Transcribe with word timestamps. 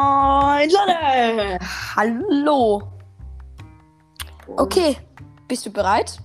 Moin 0.00 0.68
Leute! 0.68 1.58
Hallo. 1.96 2.82
Okay, 4.58 4.98
bist 5.48 5.64
du 5.64 5.70
bereit? 5.70 6.18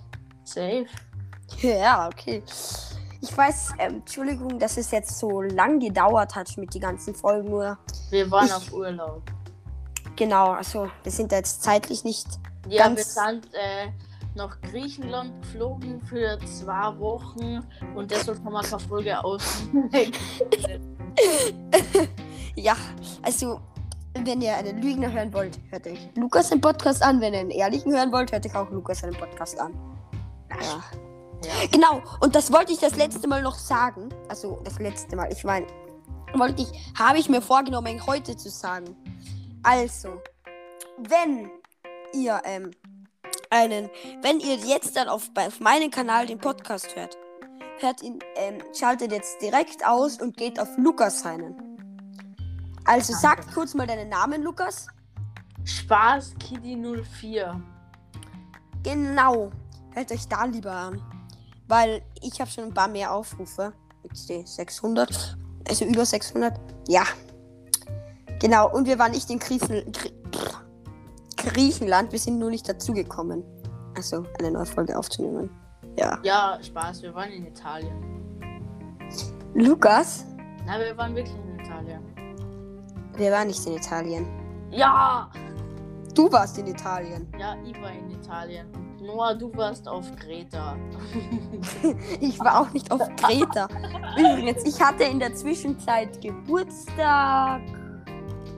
Safe. 0.43 0.85
Ja, 1.61 2.09
okay. 2.09 2.43
Ich 3.21 3.37
weiß, 3.37 3.71
ähm, 3.79 3.95
Entschuldigung, 3.99 4.59
dass 4.59 4.75
es 4.75 4.91
jetzt 4.91 5.17
so 5.17 5.41
lang 5.41 5.79
gedauert 5.79 6.35
hat 6.35 6.57
mit 6.57 6.73
den 6.73 6.81
ganzen 6.81 7.15
Folgen 7.15 7.49
nur. 7.49 7.77
Wir 8.09 8.29
waren 8.29 8.47
Ich- 8.47 8.53
auf 8.53 8.73
Urlaub. 8.73 9.21
Genau, 10.17 10.51
also 10.51 10.89
wir 11.03 11.11
sind 11.13 11.31
jetzt 11.31 11.63
zeitlich 11.63 12.03
nicht. 12.03 12.27
Ja, 12.67 12.83
Ganz- 12.83 13.15
wir 13.15 13.23
sind 13.23 13.53
äh, 13.53 13.87
nach 14.35 14.59
Griechenland 14.69 15.41
geflogen 15.43 16.01
für 16.01 16.37
zwei 16.39 16.99
Wochen 16.99 17.65
und 17.95 18.11
deshalb 18.11 18.43
haben 18.43 18.51
wir 18.51 18.63
keine 18.63 18.79
Folge 18.79 19.23
aus. 19.23 19.63
Ja, 22.55 22.75
also 23.21 23.59
wenn 24.13 24.41
ihr 24.41 24.55
einen 24.55 24.81
Lügner 24.81 25.11
hören 25.11 25.33
wollt, 25.33 25.59
hört 25.69 25.87
euch 25.87 25.99
Lukas 26.15 26.49
den 26.49 26.61
Podcast 26.61 27.01
an. 27.01 27.21
Wenn 27.21 27.33
ihr 27.33 27.39
einen 27.39 27.51
ehrlichen 27.51 27.93
hören 27.93 28.11
wollt, 28.11 28.31
hört 28.31 28.45
euch 28.45 28.55
auch 28.55 28.69
Lukas 28.69 28.99
seinen 28.99 29.15
Podcast 29.15 29.59
an. 29.59 29.73
Ja. 30.49 30.83
ja. 31.45 31.67
Genau, 31.71 32.01
und 32.19 32.35
das 32.35 32.51
wollte 32.51 32.73
ich 32.73 32.79
das 32.79 32.95
letzte 32.95 33.27
Mal 33.27 33.41
noch 33.41 33.55
sagen. 33.55 34.09
Also 34.27 34.59
das 34.63 34.79
letzte 34.79 35.15
Mal, 35.15 35.31
ich 35.31 35.43
meine, 35.43 35.65
wollte 36.33 36.61
ich, 36.61 36.93
habe 36.97 37.19
ich 37.19 37.29
mir 37.29 37.41
vorgenommen, 37.41 38.05
heute 38.05 38.35
zu 38.35 38.49
sagen. 38.49 38.95
Also, 39.63 40.21
wenn 40.97 41.49
ihr 42.13 42.41
ähm, 42.45 42.71
einen, 43.49 43.89
wenn 44.21 44.39
ihr 44.39 44.55
jetzt 44.55 44.95
dann 44.95 45.07
auf, 45.07 45.29
auf 45.35 45.59
meinem 45.59 45.91
Kanal 45.91 46.25
den 46.25 46.39
Podcast 46.39 46.95
hört, 46.95 47.17
hört 47.79 48.01
ihn, 48.01 48.19
ähm, 48.35 48.61
schaltet 48.77 49.11
jetzt 49.11 49.41
direkt 49.41 49.85
aus 49.85 50.21
und 50.21 50.37
geht 50.37 50.59
auf 50.59 50.69
Lukas 50.77 51.21
seinen. 51.21 51.70
Also 52.85 53.13
sagt 53.13 53.53
kurz 53.53 53.73
mal 53.73 53.87
deinen 53.87 54.09
Namen, 54.09 54.43
Lukas. 54.43 54.87
Spaß 55.63 56.33
Kitty 56.39 56.75
04. 56.75 57.61
Genau. 58.83 59.51
Hört 59.93 60.11
euch 60.11 60.27
da 60.27 60.45
lieber 60.45 60.71
an. 60.71 61.01
Weil 61.67 62.01
ich 62.21 62.39
habe 62.41 62.49
schon 62.49 62.65
ein 62.65 62.73
paar 62.73 62.87
mehr 62.87 63.13
Aufrufe. 63.13 63.73
Jetzt 64.03 64.29
die 64.29 64.43
600. 64.45 65.37
Also 65.67 65.85
über 65.85 66.05
600. 66.05 66.59
Ja. 66.87 67.03
Genau. 68.39 68.73
Und 68.73 68.87
wir 68.87 68.97
waren 68.97 69.11
nicht 69.11 69.29
in 69.29 69.39
Griechen, 69.39 69.91
Grie 69.91 70.13
Griechenland. 71.37 72.11
Wir 72.11 72.19
sind 72.19 72.39
nur 72.39 72.49
nicht 72.49 72.67
dazugekommen. 72.67 73.43
Also 73.95 74.25
eine 74.39 74.51
neue 74.51 74.65
Folge 74.65 74.97
aufzunehmen. 74.97 75.49
Ja. 75.97 76.19
Ja, 76.23 76.57
Spaß, 76.61 77.01
wir 77.01 77.13
waren 77.13 77.31
in 77.31 77.45
Italien. 77.47 78.11
Lukas, 79.53 80.25
Na, 80.65 80.79
wir 80.79 80.95
waren 80.97 81.15
wirklich 81.15 81.35
in 81.35 81.59
Italien. 81.59 82.10
Wir 83.15 83.31
waren 83.31 83.47
nicht 83.47 83.65
in 83.65 83.75
Italien. 83.75 84.27
Ja! 84.71 85.29
Du 86.15 86.31
warst 86.31 86.57
in 86.57 86.67
Italien. 86.67 87.27
Ja, 87.39 87.55
ich 87.65 87.81
war 87.81 87.91
in 87.91 88.09
Italien. 88.11 88.67
Noah, 89.01 89.33
du 89.33 89.51
warst 89.55 89.87
auf 89.87 90.05
Kreta. 90.15 90.75
Ich 92.19 92.39
war 92.39 92.61
auch 92.61 92.71
nicht 92.71 92.91
auf 92.91 93.01
Kreta. 93.15 93.67
Übrigens, 94.17 94.63
ich 94.65 94.79
hatte 94.79 95.03
in 95.05 95.19
der 95.19 95.33
Zwischenzeit 95.33 96.21
Geburtstag. 96.21 97.61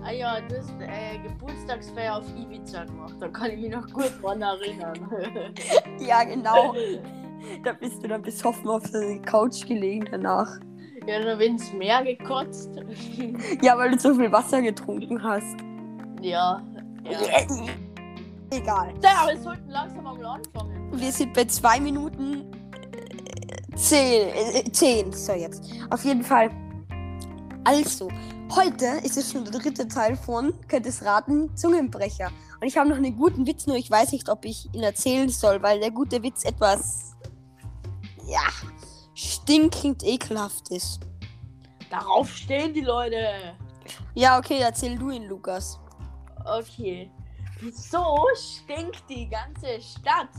Ah 0.05 0.11
ja, 0.11 0.41
du 0.41 0.57
hast 0.57 0.73
äh, 0.81 1.17
Geburtstagsfeier 1.19 2.17
auf 2.17 2.25
Ibiza 2.35 2.83
gemacht. 2.83 3.15
Da 3.19 3.29
kann 3.29 3.51
ich 3.51 3.59
mich 3.61 3.71
noch 3.71 3.88
gut 3.91 4.11
dran 4.21 4.41
erinnern. 4.41 5.09
Ja, 5.99 6.23
genau. 6.23 6.73
Da 7.63 7.73
bist 7.73 8.03
du 8.03 8.07
dann 8.07 8.21
besoffen 8.21 8.67
auf 8.69 8.83
der 8.91 9.19
Couch 9.21 9.65
gelegen 9.65 10.05
danach. 10.11 10.59
Ja, 11.07 11.19
dann 11.19 11.37
bin 11.37 11.53
ins 11.53 11.71
Meer 11.73 12.03
gekotzt. 12.03 12.69
Ja, 13.61 13.77
weil 13.77 13.91
du 13.91 13.99
so 13.99 14.13
viel 14.15 14.31
Wasser 14.31 14.61
getrunken 14.61 15.21
hast. 15.21 15.57
ja. 16.21 16.61
ja. 17.03 17.19
Egal. 18.53 18.94
Ja, 19.01 19.23
aber 19.23 19.31
wir 19.31 19.41
sollten 19.41 19.69
langsam 19.69 20.03
mal 20.03 20.25
anfangen. 20.25 20.91
Wir 20.94 21.11
sind 21.11 21.33
bei 21.33 21.45
zwei 21.45 21.79
Minuten 21.79 22.51
äh, 23.72 23.75
zehn. 23.75 24.28
Äh, 24.29 24.72
zehn. 24.72 25.11
So, 25.11 25.33
jetzt. 25.33 25.63
Auf 25.89 26.05
jeden 26.05 26.23
Fall. 26.23 26.51
Also, 27.63 28.09
heute 28.55 28.85
ist 29.03 29.17
es 29.17 29.31
schon 29.31 29.44
der 29.45 29.59
dritte 29.59 29.88
Teil 29.88 30.16
von, 30.16 30.53
könnt 30.67 30.85
es 30.85 31.03
raten, 31.03 31.55
Zungenbrecher. 31.55 32.29
Und 32.61 32.67
ich 32.67 32.78
habe 32.78 32.89
noch 32.89 32.97
einen 32.97 33.17
guten 33.17 33.47
Witz, 33.47 33.66
nur 33.66 33.75
ich 33.75 33.89
weiß 33.89 34.11
nicht, 34.11 34.29
ob 34.29 34.45
ich 34.45 34.69
ihn 34.73 34.83
erzählen 34.83 35.29
soll, 35.29 35.63
weil 35.63 35.79
der 35.79 35.91
gute 35.91 36.22
Witz 36.22 36.44
etwas, 36.45 37.16
ja, 38.28 38.41
stinkend 39.43 40.03
ekelhaft 40.03 40.69
ist. 40.69 41.01
Darauf 41.89 42.31
stehen 42.33 42.73
die 42.73 42.81
Leute. 42.81 43.55
Ja, 44.15 44.37
okay, 44.37 44.59
erzähl 44.61 44.97
du 44.97 45.09
ihn, 45.11 45.27
Lukas. 45.27 45.79
Okay. 46.45 47.11
Wieso 47.59 48.27
stinkt 48.35 49.03
die 49.09 49.27
ganze 49.29 49.81
Stadt? 49.81 50.29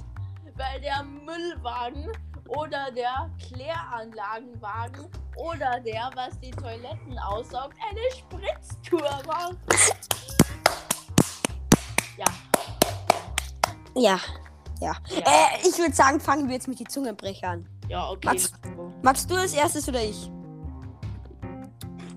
Weil 0.56 0.80
der 0.80 1.02
Müllwagen 1.02 2.10
oder 2.48 2.90
der 2.92 3.30
Kläranlagenwagen 3.46 5.06
oder 5.36 5.80
der, 5.80 6.10
was 6.14 6.38
die 6.40 6.50
Toiletten 6.50 7.18
aussaugt, 7.18 7.74
eine 7.90 8.00
Spritztour 8.16 9.22
macht. 9.26 9.56
Ja, 12.16 12.24
Ja, 13.96 14.20
ja. 14.80 14.96
ja, 15.08 15.18
Äh, 15.18 15.68
ich 15.68 15.78
würde 15.78 15.94
sagen, 15.94 16.20
fangen 16.20 16.46
wir 16.48 16.54
jetzt 16.54 16.68
mit 16.68 16.78
den 16.78 16.88
Zungenbrechern 16.88 17.50
an. 17.50 17.73
Ja, 17.88 18.10
okay. 18.10 18.26
Max- 18.26 18.52
Magst 19.02 19.30
du 19.30 19.34
als 19.36 19.54
erstes 19.54 19.88
oder 19.88 20.02
ich? 20.02 20.30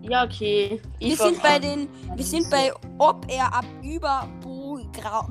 Ja, 0.01 0.23
okay. 0.23 0.81
Wir 0.99 1.07
Ich 1.09 1.17
sind 1.17 1.43
war- 1.43 1.51
bei 1.51 1.59
den, 1.59 1.89
wir 2.15 2.23
sind 2.23 2.49
bei 2.49 2.71
ob 2.97 3.25
er 3.29 3.53
ab 3.53 3.65
über 3.83 4.27
grau. 4.93 5.27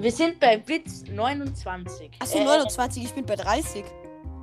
Wir 0.00 0.10
sind 0.10 0.40
bei 0.40 0.60
Witz 0.66 1.04
29. 1.08 2.10
Achso, 2.18 2.38
Äh, 2.38 2.44
29, 2.44 3.04
ich 3.04 3.14
bin 3.14 3.24
bei 3.24 3.36
30. 3.36 3.84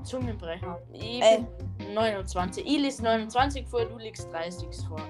Zungenbrecher. 0.03 0.81
Ich 0.93 1.21
Äh. 1.21 1.43
bin 1.77 1.93
29. 1.93 2.65
Ich 2.65 2.77
lese 2.79 3.03
29 3.03 3.67
vor, 3.67 3.83
du 3.85 3.97
liegst 3.97 4.31
30 4.31 4.69
vor. 4.87 5.01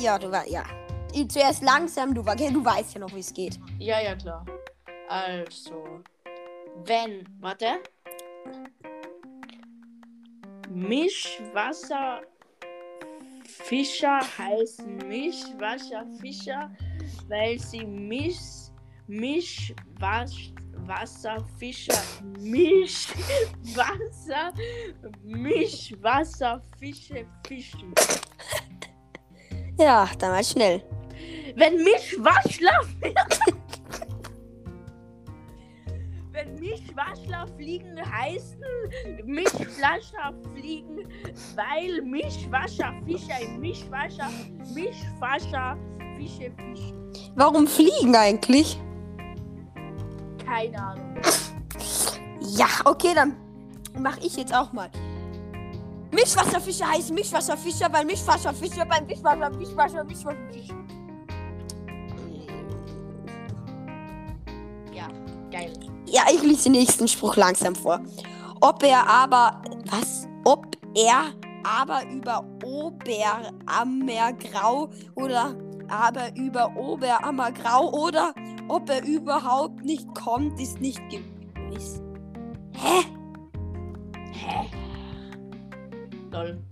Ja, 0.00 0.18
du 0.18 0.30
war, 0.32 0.48
ja. 0.48 0.64
Ich- 1.12 1.28
Zuerst 1.28 1.62
langsam, 1.62 2.14
du, 2.14 2.24
war, 2.24 2.34
du 2.34 2.64
weißt 2.64 2.94
ja 2.94 3.00
noch, 3.00 3.14
wie 3.14 3.20
es 3.20 3.32
geht. 3.32 3.60
Ja, 3.78 4.00
ja, 4.00 4.16
klar. 4.16 4.44
Also, 5.08 6.00
wenn, 6.86 7.28
warte. 7.40 7.66
Mischwasser 10.74 12.20
Fischer 13.44 14.20
heißen 14.36 14.98
Mischwasserfischer, 15.08 16.70
weil 17.28 17.58
sie 17.60 17.86
Misch, 17.86 18.72
Mischwasserfischer, 19.06 22.02
Mischwasser, 22.40 24.52
Mischwasserfische 25.22 27.24
fischen. 27.46 27.94
Ja, 29.78 30.10
dann 30.18 30.32
mal 30.32 30.44
schnell. 30.44 30.82
Wenn 31.54 31.84
Mischwaschler 31.84 32.80
Wenn 36.44 36.54
Mischwaschler 36.56 37.46
fliegen 37.56 37.98
heißen 37.98 38.60
Mischwascher 39.24 40.34
fliegen, 40.54 41.08
weil 41.54 42.02
Mischwascher 42.02 42.92
Fischer 43.04 43.40
im 43.40 43.60
Mischwascher 43.60 44.28
Mischwascher 44.74 45.76
Fische 46.16 46.52
fischen. 46.52 47.12
Warum 47.34 47.66
fliegen 47.66 48.14
eigentlich? 48.14 48.78
Keine 50.44 50.78
Ahnung. 50.78 51.16
Ja, 52.40 52.66
okay, 52.84 53.12
dann 53.14 53.36
mache 53.98 54.20
ich 54.20 54.36
jetzt 54.36 54.54
auch 54.54 54.72
mal. 54.72 54.90
Mischwasserfische 56.12 56.88
heißen 56.88 57.14
Mischwasserfischer, 57.14 57.92
weil 57.92 58.04
Mischwasserfischer 58.04 58.86
beim 58.86 59.06
Mischwasser, 59.06 59.50
Mischwasser, 59.50 60.04
Mischwasserfischer. 60.04 60.74
Ja, 64.92 65.08
geil. 65.50 65.72
Ja, 66.06 66.22
ich 66.32 66.42
lese 66.42 66.64
den 66.64 66.72
nächsten 66.72 67.08
Spruch 67.08 67.36
langsam 67.36 67.74
vor. 67.74 68.00
Ob 68.60 68.82
er 68.82 69.08
aber. 69.08 69.62
Was? 69.90 70.28
Ob 70.44 70.76
er 70.94 71.32
aber 71.64 72.06
über 72.10 72.44
Oberammergrau 72.62 74.90
oder 75.14 75.56
aber 75.88 76.36
über 76.36 76.70
Oberammergrau 76.76 77.90
oder 77.90 78.34
ob 78.68 78.90
er 78.90 79.02
überhaupt 79.04 79.84
nicht 79.84 80.06
kommt, 80.14 80.60
ist 80.60 80.80
nicht 80.80 81.00
gewiss. 81.10 82.00
Hä? 82.72 83.04
Hä? 84.32 84.70
Lol. 86.30 86.62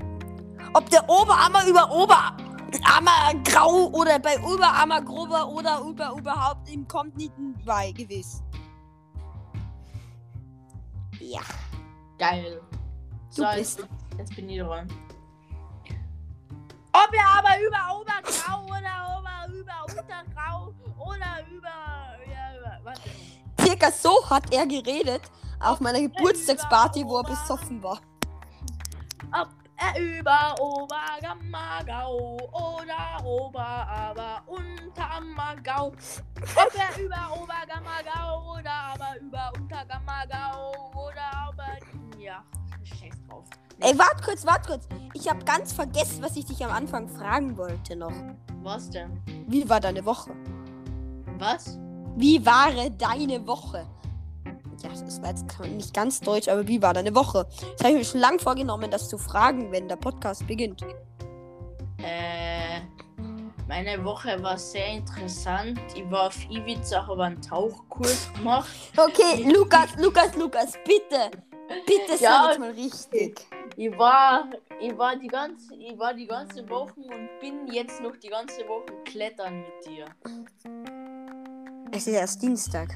Ob 0.75 0.89
der 0.91 1.09
Oberammer 1.09 1.67
über 1.67 1.91
Oberammergrau 1.91 3.89
oder 3.93 4.19
bei 4.19 4.39
Oberammergrober 4.43 5.49
oder 5.49 5.81
über 5.81 6.15
überhaupt 6.19 6.69
ihm 6.71 6.87
kommt, 6.89 7.17
nicht 7.17 7.33
bei 7.65 7.93
gewiss. 7.93 8.43
Ja. 11.23 11.41
Geil. 12.19 12.61
Du 13.35 13.43
so, 13.43 13.47
bist 13.55 13.79
jetzt, 13.79 13.91
jetzt 14.19 14.37
bin 14.37 14.49
ich 14.49 14.61
dran. 14.61 14.89
Ob 16.93 17.15
ihr 17.15 17.25
aber 17.25 17.59
über 17.61 18.01
Obergrau 18.01 18.65
oder 18.67 19.19
über, 19.19 19.61
über 19.61 19.73
Untergrau 19.85 20.75
oder 20.99 21.47
über. 21.51 21.69
Ja, 22.31 22.59
über 22.59 22.79
warte. 22.83 23.11
Circa 23.61 23.91
so 23.91 24.29
hat 24.29 24.53
er 24.53 24.67
geredet 24.67 25.23
auf 25.61 25.81
meiner 25.81 26.01
Geburtstagsparty, 26.01 27.05
wo 27.07 27.19
er 27.19 27.25
besoffen 27.25 27.83
war. 27.83 28.01
Ob 29.33 29.49
über 29.99 30.55
Obergamagau 30.61 32.37
oder 32.53 33.25
Ober, 33.25 33.87
aber 33.89 34.43
Untermagau. 34.47 35.93
Ob 36.57 36.75
er 36.75 37.03
über 37.03 37.31
Obergamagau 37.41 38.59
oder 38.59 38.73
aber 38.73 39.19
über 39.21 39.53
Untergamagau 39.59 40.73
oder 40.95 41.49
aber. 41.49 41.79
Ja, 42.19 42.45
scheiß 42.85 43.21
drauf. 43.29 43.45
Ey, 43.81 43.99
wart 43.99 44.23
kurz, 44.23 44.47
wart 44.47 44.67
kurz. 44.67 44.89
Ich 45.15 45.29
habe 45.29 45.45
ganz 45.45 45.73
vergessen, 45.73 46.23
was 46.23 46.37
ich 46.37 46.47
dich 46.47 46.65
am 46.65 46.71
Anfang 46.71 47.09
fragen 47.09 47.57
wollte 47.57 47.97
noch. 47.97 48.15
Was 48.63 48.91
denn? 48.91 49.21
Wie 49.49 49.69
war 49.69 49.81
deine 49.81 50.05
Woche? 50.05 50.31
Was? 51.39 51.79
Wie 52.17 52.45
war 52.47 52.71
deine 52.71 53.47
Woche? 53.47 53.87
Ja, 54.83 54.89
das 54.89 55.23
war 55.23 55.31
jetzt 55.31 55.47
nicht 55.61 55.95
ganz 55.95 56.21
deutsch, 56.21 56.49
aber 56.49 56.67
wie 56.67 56.81
war 56.81 56.95
deine 56.95 57.15
Woche? 57.15 57.47
Das 57.77 57.85
habe 57.85 57.91
ich 57.91 57.99
mir 57.99 58.05
schon 58.05 58.21
lange 58.21 58.39
vorgenommen, 58.39 58.91
das 58.91 59.09
zu 59.09 59.19
fragen, 59.19 59.71
wenn 59.71 59.89
der 59.89 59.97
Podcast 59.97 60.47
beginnt. 60.47 60.83
Äh, 61.99 62.81
meine 63.69 64.05
Woche 64.05 64.43
war 64.43 64.59
sehr 64.59 64.89
interessant. 64.89 65.81
Ich 65.95 66.11
war 66.11 66.27
auf 66.27 66.51
Ibiza, 66.51 67.07
habe 67.07 67.25
einen 67.25 67.41
Tauchkurs 67.41 68.33
gemacht. 68.35 68.69
Okay, 68.97 69.45
Lukas, 69.51 69.97
Lukas, 69.97 70.35
Lukas, 70.37 70.73
bitte. 70.85 71.31
Bitte 71.87 72.11
sag 72.11 72.21
Ja, 72.21 72.49
jetzt 72.49 72.59
mal 72.61 72.71
richtig. 72.71 73.47
Ich 73.77 73.97
war, 73.97 74.51
ich 74.81 74.97
war 74.99 75.17
die 75.17 75.29
ganze, 75.29 75.75
ich 75.75 75.99
war 75.99 76.13
die 76.13 76.27
ganze 76.27 76.69
Woche 76.69 77.01
und 77.01 77.29
bin 77.41 77.67
jetzt 77.73 78.01
noch 78.03 78.17
die 78.17 78.29
ganze 78.29 78.69
Woche 78.69 78.93
klettern 79.05 79.61
mit 79.61 79.87
dir. 79.87 80.07
Es 81.91 82.07
ist 82.07 82.15
erst 82.15 82.43
Dienstag. 82.43 82.89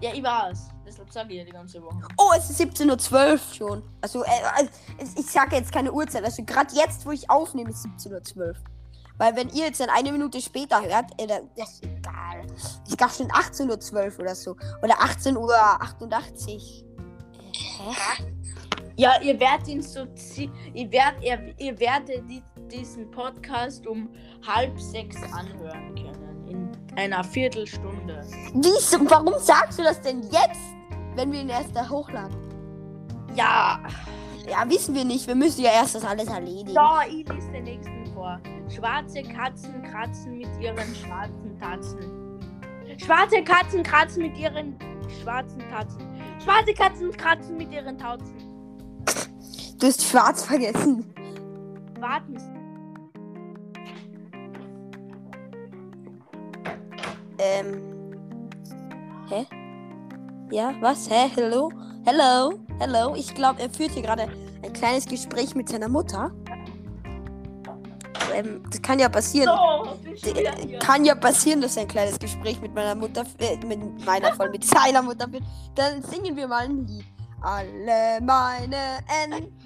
Ja, 0.00 0.12
ich 0.12 0.22
war's. 0.22 0.68
Deshalb 0.88 1.12
sage 1.12 1.32
ich 1.34 1.38
ja 1.40 1.44
die 1.44 1.50
ganze 1.52 1.82
Woche. 1.82 2.00
Oh, 2.16 2.30
es 2.36 2.48
ist 2.48 2.60
17.12 2.60 3.12
Uhr 3.32 3.38
schon. 3.54 3.82
Also, 4.00 4.24
äh, 4.24 4.28
also, 4.56 4.70
ich 5.16 5.26
sage 5.26 5.56
jetzt 5.56 5.70
keine 5.70 5.92
Uhrzeit. 5.92 6.24
Also, 6.24 6.42
gerade 6.44 6.74
jetzt, 6.74 7.04
wo 7.04 7.10
ich 7.10 7.28
aufnehme, 7.28 7.70
ist 7.70 7.84
17.12 7.84 8.36
Uhr. 8.38 8.54
Weil, 9.18 9.36
wenn 9.36 9.48
ihr 9.50 9.66
jetzt 9.66 9.80
dann 9.80 9.90
eine 9.90 10.10
Minute 10.12 10.40
später 10.40 10.80
hört, 10.80 11.10
äh, 11.20 11.26
da- 11.26 11.40
das 11.56 11.74
ist 11.74 11.82
egal. 11.84 12.46
Ich 12.88 12.96
glaube 12.96 13.12
schon 13.12 13.28
18.12 13.30 14.14
Uhr 14.14 14.20
oder 14.20 14.34
so. 14.34 14.56
Oder 14.82 14.94
18.88 15.00 15.36
Uhr. 15.36 16.88
Hä? 17.54 18.24
Ja, 18.96 19.20
ihr 19.22 19.38
werdet 19.38 19.68
ihn 19.68 19.82
so, 19.82 20.06
ihr 20.74 20.90
werdet, 20.90 21.22
ihr, 21.22 21.54
ihr 21.58 21.78
werdet 21.78 22.28
die, 22.28 22.42
diesen 22.70 23.08
Podcast 23.12 23.86
um 23.86 24.08
halb 24.46 24.80
sechs 24.80 25.16
anhören 25.32 25.94
können. 25.94 26.48
In 26.48 26.67
einer 26.96 27.22
Viertelstunde. 27.24 28.24
Wieso, 28.54 28.98
warum 29.10 29.34
sagst 29.38 29.78
du 29.78 29.82
das 29.82 30.00
denn 30.00 30.22
jetzt, 30.22 30.60
wenn 31.14 31.32
wir 31.32 31.40
ihn 31.40 31.48
erst 31.48 31.74
da 31.74 31.88
hochladen? 31.88 32.36
Ja, 33.34 33.80
Ja, 34.50 34.68
wissen 34.68 34.94
wir 34.94 35.04
nicht. 35.04 35.26
Wir 35.26 35.34
müssen 35.34 35.60
ja 35.62 35.70
erst 35.72 35.94
das 35.94 36.04
alles 36.04 36.28
erledigen. 36.28 36.70
so, 36.74 36.80
ich 37.10 37.28
lese 37.28 37.50
den 37.52 37.64
nächsten 37.64 38.06
vor. 38.14 38.40
Schwarze 38.74 39.22
Katzen 39.22 39.82
kratzen 39.82 40.38
mit 40.38 40.48
ihren 40.60 40.94
schwarzen 40.94 41.58
Tatzen. 41.60 41.98
Schwarze 42.98 43.42
Katzen 43.44 43.82
kratzen 43.82 44.22
mit 44.22 44.38
ihren 44.38 44.76
schwarzen 45.22 45.60
Tatzen. 45.70 46.00
Schwarze 46.42 46.72
Katzen 46.72 47.10
kratzen 47.12 47.56
mit 47.58 47.70
ihren 47.72 47.98
Tatzen. 47.98 48.34
Du 49.78 49.86
hast 49.86 50.02
schwarz 50.02 50.44
vergessen. 50.44 51.04
Warten 52.00 52.38
Ähm. 57.38 57.82
Hä? 59.28 59.46
Ja, 60.50 60.72
was? 60.80 61.08
Hä? 61.08 61.30
Hello? 61.34 61.70
Hello? 62.04 62.58
Hello? 62.80 63.14
Ich 63.14 63.34
glaube, 63.34 63.60
er 63.60 63.70
führt 63.70 63.92
hier 63.92 64.02
gerade 64.02 64.28
ein 64.62 64.72
kleines 64.72 65.06
Gespräch 65.06 65.54
mit 65.54 65.68
seiner 65.68 65.88
Mutter. 65.88 66.32
Ähm, 68.34 68.62
das 68.70 68.82
kann 68.82 68.98
ja 68.98 69.08
passieren. 69.08 69.56
So. 70.16 70.78
Kann 70.80 71.04
ja 71.04 71.14
passieren, 71.14 71.60
dass 71.60 71.76
er 71.76 71.82
ein 71.82 71.88
kleines 71.88 72.18
Gespräch 72.18 72.60
mit 72.60 72.74
meiner 72.74 72.94
Mutter, 72.94 73.24
äh, 73.38 73.56
mit 73.64 74.04
meiner 74.04 74.34
voll 74.34 74.50
mit 74.50 74.64
seiner 74.64 75.02
Mutter 75.02 75.28
führt. 75.28 75.44
Dann 75.74 76.02
singen 76.02 76.36
wir 76.36 76.48
mal 76.48 76.64
ein 76.64 76.86
Lied. 76.86 77.04
Alle 77.40 78.20
meine 78.20 78.98
Enten. 79.22 79.56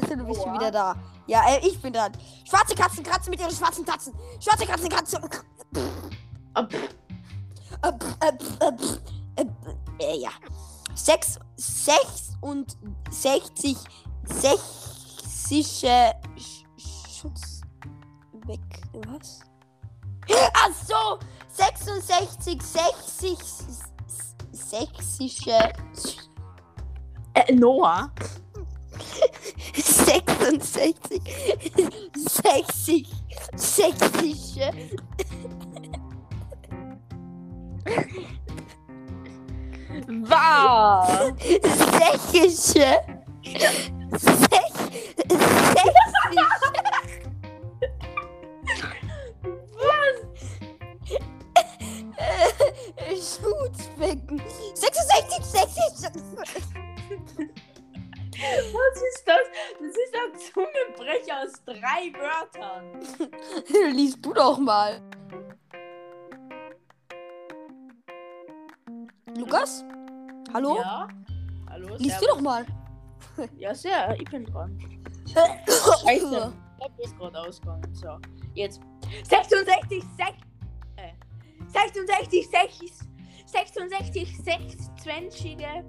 Also, 0.00 0.16
du 0.16 0.24
bist 0.24 0.42
schon 0.42 0.54
wieder 0.54 0.70
da. 0.70 0.94
Ja, 1.26 1.42
äh, 1.48 1.66
ich 1.66 1.80
bin 1.80 1.92
dran. 1.92 2.12
Schwarze 2.48 2.74
Katzen 2.74 3.04
kratzen 3.04 3.30
mit 3.30 3.40
ihren 3.40 3.50
schwarzen 3.50 3.84
Tatzen. 3.84 4.14
Schwarze 4.40 4.66
Katzen 4.66 4.88
kratzen. 4.88 5.20
Äh, 9.98 10.16
ja. 10.18 10.30
Sechs, 10.94 11.38
sechs 11.56 12.36
und 12.40 12.76
sechzig 13.10 13.76
sächsische 14.24 16.12
Sch 16.36 16.64
Schutz 17.20 17.60
weg. 18.46 18.60
Was? 19.08 19.40
Ach 20.54 20.70
so! 20.86 21.18
66 21.56 22.60
sächsisch 22.62 23.38
sächsische 24.52 25.72
Äh, 27.34 27.54
Noah? 27.54 28.10
66 29.74 30.96
60 32.14 33.08
sächsische 33.54 34.72
War! 40.28 41.34
sächsische 41.38 43.00
Sech, 43.44 43.82
sächsische 44.12 44.96
Schutzbecken 53.14 54.42
66 54.74 55.44
sächsische 55.44 56.10
Was 58.72 59.02
ist 59.02 59.24
das? 59.26 59.46
Das 59.80 59.96
ist 59.96 60.14
ein 60.14 60.32
Zungenbrecher 60.52 61.42
aus 61.42 61.52
drei 61.64 62.12
Wörtern. 62.18 62.84
Lies 63.94 64.20
du 64.20 64.32
doch 64.32 64.58
mal. 64.58 65.00
Lukas? 69.36 69.84
Hallo? 70.52 70.78
Ja? 70.78 71.08
Hallo? 71.70 71.96
Lies 71.98 72.18
du 72.18 72.26
doch 72.26 72.40
mal. 72.40 72.64
Ja, 73.58 73.74
sehr. 73.74 74.18
Ich 74.18 74.30
bin 74.30 74.46
dran. 74.46 74.78
Scheiße. 76.02 76.52
Ich 76.78 77.04
das 77.04 77.16
gerade 77.16 77.38
ausgegangen. 77.38 77.94
So. 77.94 78.18
Jetzt. 78.54 78.80
66, 79.24 80.02
6. 80.16 80.30
Äh. 80.96 81.12
66, 81.68 82.48
6. 82.48 83.06
66, 83.46 84.38
6-zwenschige 84.38 85.84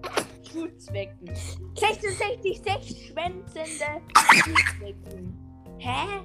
Schutzwecken. 0.51 1.35
66, 1.75 2.61
6 2.61 3.07
schwänzende 3.07 4.01
Schutzwecken. 4.43 5.37
Hä? 5.77 6.23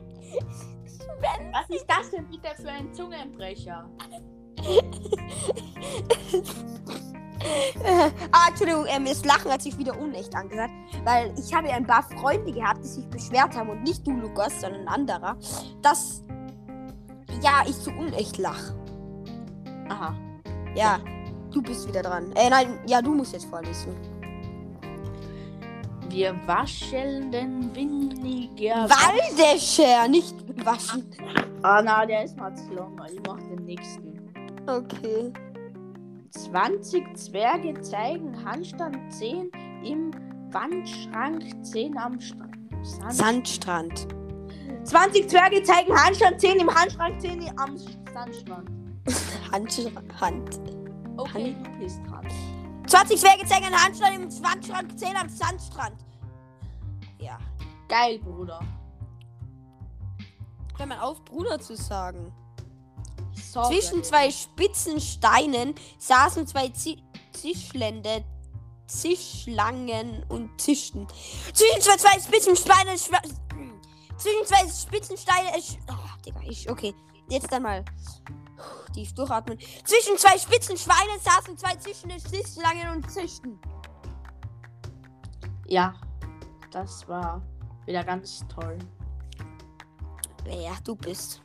Was 1.53 1.71
ist 1.71 1.87
das 1.87 2.11
denn 2.11 2.27
bitte 2.29 2.51
für 2.61 2.71
ein 2.71 2.93
Zungenbrecher? 2.93 3.89
ah, 8.33 8.49
Entschuldigung, 8.49 8.87
ähm, 8.89 9.05
das 9.05 9.25
Lachen 9.25 9.51
hat 9.51 9.63
sich 9.63 9.77
wieder 9.79 9.99
unecht 9.99 10.35
angehört, 10.35 10.71
weil 11.05 11.35
ich 11.39 11.53
habe 11.53 11.69
ja 11.69 11.75
ein 11.75 11.87
paar 11.87 12.03
Freunde 12.03 12.53
gehabt, 12.53 12.85
die 12.85 12.89
sich 12.89 13.07
beschwert 13.09 13.57
haben 13.57 13.71
und 13.71 13.83
nicht 13.83 14.07
du, 14.07 14.13
Lukas, 14.13 14.61
sondern 14.61 14.83
ein 14.83 14.89
anderer, 14.89 15.37
dass 15.83 16.23
ja, 17.43 17.63
ich 17.67 17.79
zu 17.81 17.91
unecht 17.91 18.39
lach. 18.39 18.73
Aha. 19.89 20.15
Ja, 20.75 21.01
du 21.51 21.61
bist 21.61 21.89
wieder 21.89 22.03
dran. 22.03 22.33
Äh, 22.35 22.51
nein, 22.51 22.79
ja, 22.87 23.03
du 23.03 23.15
musst 23.15 23.33
jetzt 23.33 23.47
vorlesen. 23.47 23.97
Wir 26.09 26.35
waschen 26.47 27.33
den 27.33 27.75
winniger 27.75 28.89
Waldescher, 28.89 30.07
nicht 30.09 30.35
waschen. 30.65 31.11
Ah, 31.63 31.81
na, 31.83 32.05
der 32.05 32.25
ist 32.25 32.37
mal 32.37 32.55
zu 32.55 32.75
lang. 32.75 33.01
Ich 33.11 33.21
mach 33.27 33.39
den 33.39 33.65
nächsten. 33.65 34.12
Okay. 34.67 35.33
20 36.31 37.17
Zwerge 37.17 37.81
zeigen 37.81 38.45
Handstand 38.45 39.13
10 39.13 39.51
im 39.85 40.13
Wandschrank 40.51 41.43
10 41.65 41.99
am 41.99 42.21
Strand. 42.21 42.57
Sand. 42.83 43.15
Sandstrand. 43.15 44.09
20 44.85 45.29
Zwerge 45.29 45.63
zeigen 45.63 45.95
Handstand 45.95 46.41
10 46.41 46.61
im 46.61 46.75
Handschrank 46.75 47.21
10 47.21 47.59
am 47.59 47.77
Sandstrand. 47.77 48.71
Hand, 49.53 50.21
Hand. 50.21 50.61
Okay, 51.17 51.55
du 51.63 51.79
bist 51.79 52.01
dran. 52.09 52.27
20 52.87 53.19
Zwerge 53.21 53.47
zeigen 53.47 53.67
einen 53.67 53.85
Handstand 53.85 54.15
im 54.17 54.45
Wandschrank, 54.45 54.99
10 54.99 55.17
am 55.17 55.29
Sandstrand. 55.29 56.05
Ja. 57.19 57.39
Geil, 57.89 58.19
Bruder. 58.19 58.61
Hör 60.79 60.87
mal 60.87 61.01
auf, 61.01 61.25
Bruder 61.25 61.59
zu 61.61 61.77
sagen. 61.77 62.33
Sorge. 63.53 63.79
Zwischen 63.79 64.03
zwei 64.03 64.31
spitzen 64.31 64.99
Steinen 64.99 65.75
saßen 65.99 66.47
zwei 66.47 66.69
Zi 66.71 67.03
Zischlände, 67.33 68.25
Zischlangen 68.87 70.25
und 70.29 70.59
zischten. 70.59 71.07
Zwischen 71.53 71.81
zwei, 71.83 71.97
zwei 71.97 72.19
spitzen 72.19 72.57
Steinen. 72.57 72.97
Zwischen 72.97 74.47
zwei 74.47 74.69
spitzen 74.69 75.17
Steine. 75.19 75.49
Oh, 75.91 76.23
Digga, 76.25 76.41
ich. 76.49 76.71
Okay. 76.71 76.95
Jetzt 77.29 77.53
einmal. 77.53 77.85
Tief 78.95 79.13
durchatmen. 79.15 79.59
Zwischen 79.85 80.17
zwei 80.17 80.39
spitzen 80.39 80.77
Schweinen 80.77 81.21
saßen 81.21 81.57
zwei 81.59 81.75
zischende 81.77 82.17
Zischlangen 82.19 82.91
und 82.91 83.11
zischten. 83.11 83.59
Ja, 85.67 85.95
das 86.71 87.07
war 87.09 87.43
wieder 87.85 88.05
ganz 88.05 88.45
toll. 88.49 88.79
Wer 90.45 90.77
du 90.85 90.95
bist. 90.97 91.43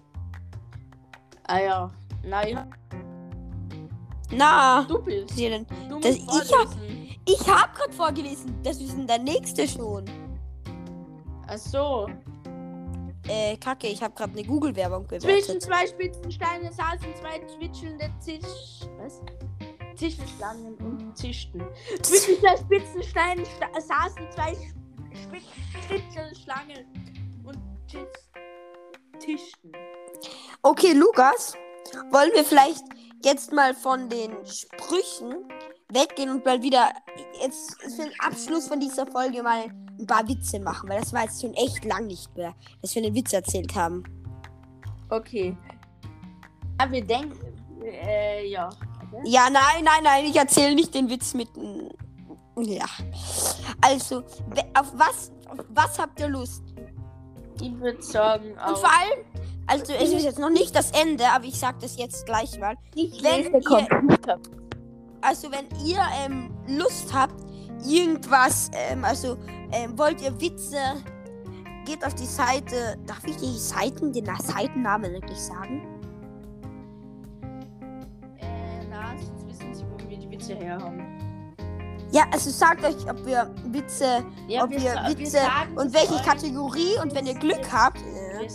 Ah 1.47 1.59
ja, 1.59 1.91
naja, 2.23 2.67
Na. 4.31 4.83
du 4.87 5.01
bist. 5.01 5.37
denn? 5.37 5.65
Du 5.89 5.99
Das- 5.99 6.15
ich 6.15 6.53
hab-. 6.53 6.75
Ich 7.29 7.47
hab 7.47 7.75
grad 7.75 7.93
vorgelesen. 7.93 8.55
Das 8.63 8.79
ist 8.79 8.95
denn 8.97 9.05
der 9.07 9.19
nächste 9.19 9.67
schon. 9.67 10.05
Ach 11.47 11.57
so. 11.57 12.09
Äh, 13.27 13.57
kacke, 13.57 13.87
ich 13.87 14.01
hab 14.01 14.15
grad 14.15 14.29
eine 14.31 14.43
Google-Werbung 14.43 15.05
Zwischen 15.09 15.21
bewertet. 15.27 15.61
zwei 15.61 15.87
spitzen 15.87 16.31
Steine 16.31 16.71
saßen 16.71 17.13
zwei 17.19 17.39
zwitschelnde 17.45 18.09
Zisch... 18.19 18.87
Was? 18.97 19.21
Zischschlangen 19.95 20.75
und 20.75 21.17
zischten. 21.17 21.61
Zwischen 22.01 22.39
zwei 22.39 22.55
spitzen 22.55 23.03
Steinen 23.03 23.45
sta 23.45 23.67
saßen 23.73 24.31
zwei 24.31 24.55
Spitzelschlangen 25.83 26.85
und 27.43 27.57
tis 27.87 28.29
tischten. 29.19 29.71
Okay, 30.61 30.93
Lukas, 30.93 31.53
wollen 32.11 32.31
wir 32.33 32.43
vielleicht 32.43 32.83
jetzt 33.23 33.51
mal 33.51 33.73
von 33.73 34.09
den 34.09 34.31
Sprüchen 34.45 35.35
weggehen 35.89 36.29
und 36.29 36.45
mal 36.45 36.61
wieder 36.61 36.91
jetzt 37.41 37.81
für 37.81 38.03
den 38.03 38.19
Abschluss 38.19 38.67
von 38.67 38.79
dieser 38.79 39.07
Folge 39.07 39.41
mal 39.41 39.65
ein 39.99 40.05
paar 40.05 40.27
Witze 40.27 40.59
machen, 40.59 40.89
weil 40.89 40.99
das 40.99 41.13
war 41.13 41.23
jetzt 41.23 41.41
schon 41.41 41.53
echt 41.53 41.83
lang 41.85 42.07
nicht 42.07 42.35
mehr, 42.35 42.53
dass 42.81 42.93
wir 42.95 43.03
einen 43.03 43.15
Witz 43.15 43.33
erzählt 43.33 43.73
haben. 43.75 44.03
Okay. 45.09 45.55
Ja, 46.79 46.91
wir 46.91 47.03
denken... 47.03 47.39
Äh, 47.83 48.47
ja. 48.47 48.69
Ja, 49.23 49.49
nein, 49.49 49.83
nein, 49.83 50.03
nein, 50.03 50.25
ich 50.25 50.35
erzähle 50.35 50.75
nicht 50.75 50.93
den 50.93 51.09
Witz 51.09 51.33
mit. 51.33 51.47
Ja. 52.57 52.85
Also, 53.81 54.17
auf 54.73 54.91
was, 54.93 55.31
auf 55.47 55.65
was 55.69 55.97
habt 55.97 56.19
ihr 56.19 56.27
Lust? 56.27 56.63
Ich 57.61 57.79
würde 57.79 58.01
sagen, 58.01 58.51
Und 58.51 58.59
auch... 58.59 58.77
vor 58.77 58.89
allem, 58.89 59.25
also 59.67 59.93
es 59.93 60.11
ist 60.11 60.23
jetzt 60.23 60.39
noch 60.39 60.49
nicht 60.49 60.75
das 60.75 60.91
Ende, 60.91 61.25
aber 61.29 61.45
ich 61.45 61.59
sag 61.59 61.79
das 61.79 61.97
jetzt 61.97 62.25
gleich 62.25 62.57
mal. 62.59 62.75
Ich 62.95 63.21
wenn 63.23 63.43
lese 63.43 63.49
ihr- 63.57 63.87
Computer. 63.89 64.39
Also 65.21 65.51
wenn 65.51 65.65
ihr 65.85 65.99
ähm, 66.25 66.51
Lust 66.67 67.13
habt, 67.13 67.35
irgendwas, 67.85 68.69
ähm, 68.73 69.03
also 69.03 69.37
ähm, 69.71 69.97
wollt 69.97 70.21
ihr 70.21 70.39
Witze, 70.39 70.77
geht 71.85 72.05
auf 72.05 72.13
die 72.15 72.25
Seite. 72.25 72.97
Darf 73.05 73.23
ich 73.25 73.35
die 73.37 73.57
Seiten, 73.57 74.13
den 74.13 74.25
Seitennamen 74.25 75.11
wirklich 75.13 75.39
sagen? 75.39 75.85
Äh, 78.39 78.85
na, 78.89 79.13
jetzt 79.15 79.47
wissen 79.47 79.73
Sie, 79.73 79.83
wo 79.91 80.09
wir 80.09 80.17
die 80.17 80.29
Witze 80.31 80.55
her 80.55 80.77
haben. 80.79 81.03
Ja, 82.11 82.23
also 82.31 82.49
sagt 82.49 82.85
euch, 82.85 83.09
ob 83.09 83.25
wir 83.25 83.53
Witze, 83.65 84.23
Ja, 84.47 84.63
ob 84.63 84.69
wir 84.69 84.79
wir 84.81 85.17
Witze 85.17 85.31
sagen 85.37 85.77
und 85.77 85.93
welche. 85.93 86.23
Kategorie 86.23 86.97
und 87.03 87.13
wenn 87.13 87.25
ihr 87.27 87.35
Glück 87.35 87.69
habt. 87.71 87.97
Äh, 87.99 88.47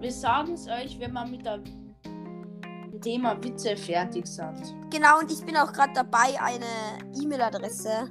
Wir, 0.00 0.12
sagen 0.12 0.52
es 0.52 0.68
euch, 0.68 0.98
wenn 1.00 1.12
wir 1.12 1.26
mit 1.26 1.44
dem 1.44 3.00
Thema 3.00 3.42
Witze 3.42 3.76
fertig 3.76 4.26
sind. 4.26 4.74
genau, 4.90 5.18
und 5.20 5.30
ich 5.30 5.44
bin 5.44 5.56
auch 5.56 5.72
gerade 5.72 5.92
dabei, 5.94 6.40
eine 6.40 6.66
E-Mail-Adresse 7.20 8.10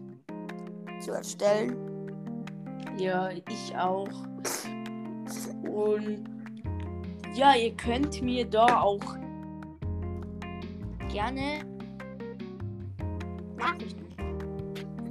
zu 1.00 1.12
erstellen. 1.12 1.76
Ja, 2.98 3.30
ich 3.30 3.76
auch. 3.78 4.10
Und 5.70 6.24
ja, 7.36 7.56
ihr 7.56 7.76
könnt 7.76 8.22
mir 8.22 8.46
da 8.46 8.82
auch 8.82 9.00
gerne 11.10 11.60
Nachrichten. 13.58 14.06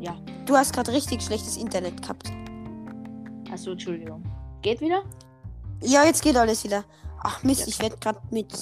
Ja, 0.00 0.16
Du 0.46 0.54
hast 0.56 0.72
gerade 0.72 0.92
richtig 0.92 1.22
schlechtes 1.22 1.56
Internet 1.56 2.00
gehabt. 2.02 2.30
also 3.50 3.72
Entschuldigung. 3.72 4.22
Geht 4.62 4.80
wieder? 4.80 5.02
Ja, 5.80 6.04
jetzt 6.04 6.22
geht 6.22 6.36
alles 6.36 6.64
wieder. 6.64 6.84
Ach 7.22 7.42
Mist, 7.42 7.66
ich 7.66 7.78
werde 7.80 7.96
gerade 7.98 8.20
mit. 8.30 8.52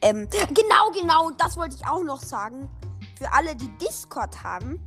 Ähm, 0.00 0.28
genau, 0.30 0.90
genau, 0.92 1.30
das 1.30 1.56
wollte 1.56 1.76
ich 1.76 1.86
auch 1.86 2.02
noch 2.02 2.20
sagen. 2.20 2.68
Für 3.18 3.32
alle, 3.32 3.54
die 3.56 3.70
Discord 3.78 4.42
haben. 4.42 4.80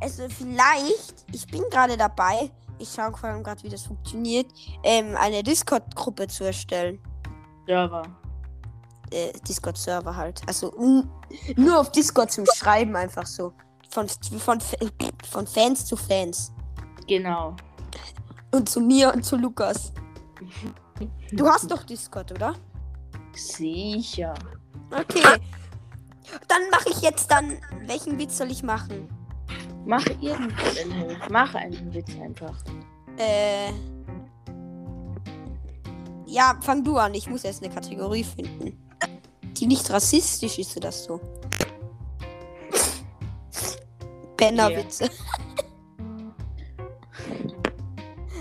Also 0.00 0.28
vielleicht, 0.28 1.26
ich 1.32 1.46
bin 1.46 1.62
gerade 1.70 1.96
dabei, 1.96 2.50
ich 2.78 2.92
schaue 2.92 3.16
vor 3.16 3.28
allem 3.28 3.42
gerade, 3.42 3.62
wie 3.64 3.68
das 3.68 3.86
funktioniert, 3.86 4.46
ähm, 4.84 5.16
eine 5.16 5.42
Discord-Gruppe 5.42 6.28
zu 6.28 6.44
erstellen. 6.44 7.00
Server. 7.66 8.02
Äh, 9.10 9.32
Discord-Server 9.46 10.14
halt. 10.14 10.40
Also 10.46 10.72
nur 11.56 11.80
auf 11.80 11.90
Discord 11.90 12.30
zum 12.30 12.46
Schreiben 12.54 12.94
einfach 12.96 13.26
so. 13.26 13.52
Von, 13.90 14.08
von, 14.08 14.60
von 15.28 15.46
Fans 15.46 15.86
zu 15.86 15.96
Fans. 15.96 16.52
Genau. 17.06 17.56
Und 18.52 18.68
zu 18.68 18.80
mir 18.80 19.12
und 19.12 19.24
zu 19.24 19.36
Lukas. 19.36 19.92
Du 21.32 21.48
hast 21.48 21.70
doch 21.70 21.82
Discord, 21.84 22.32
oder? 22.32 22.54
Sicher. 23.34 24.34
Okay. 24.90 25.22
Dann 26.48 26.62
mache 26.70 26.90
ich 26.90 27.00
jetzt 27.02 27.30
dann. 27.30 27.58
Welchen 27.86 28.18
Witz 28.18 28.38
soll 28.38 28.50
ich 28.50 28.62
machen? 28.62 29.08
Mach 29.86 30.04
irgendeinen. 30.20 31.16
Mach 31.30 31.54
einen 31.54 31.94
Witz 31.94 32.10
einfach. 32.20 32.56
Äh. 33.16 33.72
Ja, 36.26 36.58
fang 36.60 36.84
du 36.84 36.98
an. 36.98 37.14
Ich 37.14 37.28
muss 37.28 37.44
erst 37.44 37.62
eine 37.62 37.72
Kategorie 37.72 38.24
finden. 38.24 38.78
Die 39.54 39.66
nicht 39.66 39.90
rassistisch 39.90 40.58
ist 40.58 40.76
oder 40.76 40.92
so. 40.92 41.20
Pennerwitze. 44.36 45.10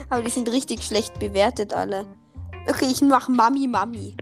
Aber 0.10 0.22
die 0.22 0.30
sind 0.30 0.50
richtig 0.50 0.84
schlecht 0.84 1.20
bewertet 1.20 1.74
alle. 1.74 2.06
Okay, 2.70 2.88
ich 2.90 3.02
mach 3.02 3.28
Mami 3.28 3.68
Mami. 3.68 4.16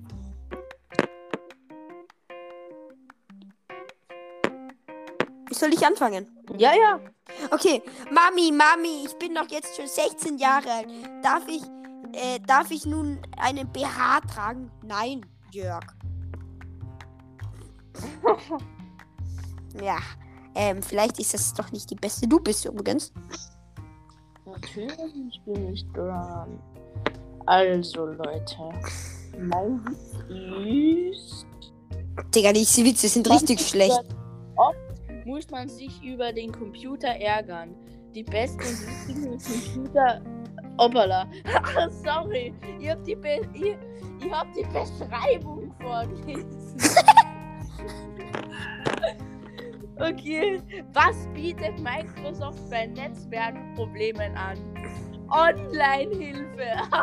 Soll 5.51 5.73
ich 5.73 5.85
anfangen? 5.85 6.27
Ja, 6.57 6.73
ja. 6.73 6.99
Okay, 7.51 7.81
Mami, 8.11 8.51
Mami, 8.51 9.05
ich 9.05 9.17
bin 9.17 9.33
doch 9.35 9.49
jetzt 9.49 9.75
schon 9.75 9.87
16 9.87 10.37
Jahre 10.37 10.69
alt. 10.69 10.87
Darf 11.23 11.47
ich, 11.47 11.63
äh, 12.13 12.39
darf 12.45 12.71
ich 12.71 12.85
nun 12.85 13.19
einen 13.37 13.71
BH 13.71 14.21
tragen? 14.21 14.69
Nein, 14.83 15.25
Jörg. 15.51 15.85
ja, 19.81 19.97
ähm, 20.53 20.83
vielleicht 20.83 21.19
ist 21.19 21.33
das 21.33 21.53
doch 21.53 21.71
nicht 21.71 21.89
die 21.89 21.95
beste. 21.95 22.27
Du 22.27 22.39
bist 22.39 22.65
übrigens. 22.65 23.13
Natürlich 24.55 25.41
bin 25.45 25.73
ich 25.73 25.85
dran. 25.91 26.59
Also, 27.45 28.05
Leute. 28.05 28.69
Mein 29.37 29.81
Witz 29.85 31.17
ist. 31.17 31.45
Digga, 32.33 32.53
die 32.53 32.61
Witze 32.61 33.07
sind 33.09 33.29
richtig 33.29 33.59
schlecht. 33.59 34.01
Oft 34.55 34.77
muss 35.25 35.49
man 35.49 35.67
sich 35.67 36.01
über 36.01 36.31
den 36.31 36.51
Computer 36.51 37.09
ärgern. 37.09 37.75
Die 38.13 38.23
besten 38.23 38.61
wichtigen 38.61 39.37
Computer. 39.37 40.21
Hoppala. 40.79 41.27
Ah, 41.75 41.89
Sorry. 42.03 42.53
Ich 42.79 42.89
hab 42.89 43.03
die, 43.03 43.15
Be 43.15 43.41
ich, 43.53 43.75
ich 44.25 44.31
hab 44.31 44.47
die 44.53 44.63
Beschreibung 44.63 45.73
vorgelesen. 45.81 46.77
okay. 49.99 50.61
Was 50.93 51.27
bietet 51.33 51.79
Microsoft 51.79 52.69
bei 52.69 52.87
Netzwerkproblemen 52.87 54.35
an? 54.35 54.57
Online-Hilfe. 55.29 56.67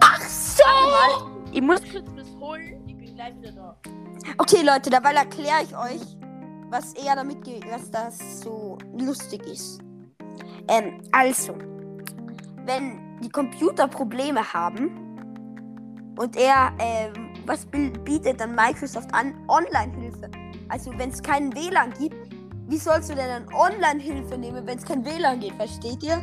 Ach 0.00 0.20
so! 0.20 0.62
Ich 1.52 1.62
muss 1.62 1.80
kurz 1.90 2.06
was 2.14 2.30
holen. 2.38 2.82
Ich 2.86 2.96
bin 2.96 3.14
gleich 3.14 3.36
wieder 3.38 3.52
da. 3.52 3.76
Okay, 4.38 4.62
Leute, 4.62 4.90
dabei 4.90 5.12
erkläre 5.12 5.62
ich 5.64 5.76
euch, 5.76 6.16
was 6.68 6.94
er 6.94 7.16
damit, 7.16 7.38
was 7.70 7.90
das 7.90 8.40
so 8.40 8.78
lustig 8.98 9.44
ist. 9.46 9.80
Ähm, 10.68 11.00
also, 11.12 11.54
wenn 12.64 13.18
die 13.20 13.28
Computer 13.28 13.88
Probleme 13.88 14.52
haben 14.52 14.90
und 16.16 16.36
er, 16.36 16.72
ähm, 16.78 17.29
was 17.46 17.64
bi- 17.66 17.90
bietet 17.90 18.40
dann 18.40 18.54
Microsoft 18.54 19.12
an? 19.14 19.34
Online-Hilfe. 19.48 20.30
Also, 20.68 20.92
wenn 20.96 21.10
es 21.10 21.22
keinen 21.22 21.54
WLAN 21.54 21.92
gibt, 21.94 22.16
wie 22.68 22.78
sollst 22.78 23.10
du 23.10 23.14
denn 23.14 23.28
dann 23.28 23.54
Online-Hilfe 23.54 24.38
nehmen, 24.38 24.66
wenn 24.66 24.78
es 24.78 24.84
kein 24.84 25.04
WLAN 25.04 25.40
geht? 25.40 25.54
Versteht 25.54 26.02
ihr? 26.02 26.22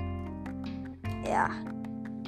Ja. 1.28 1.50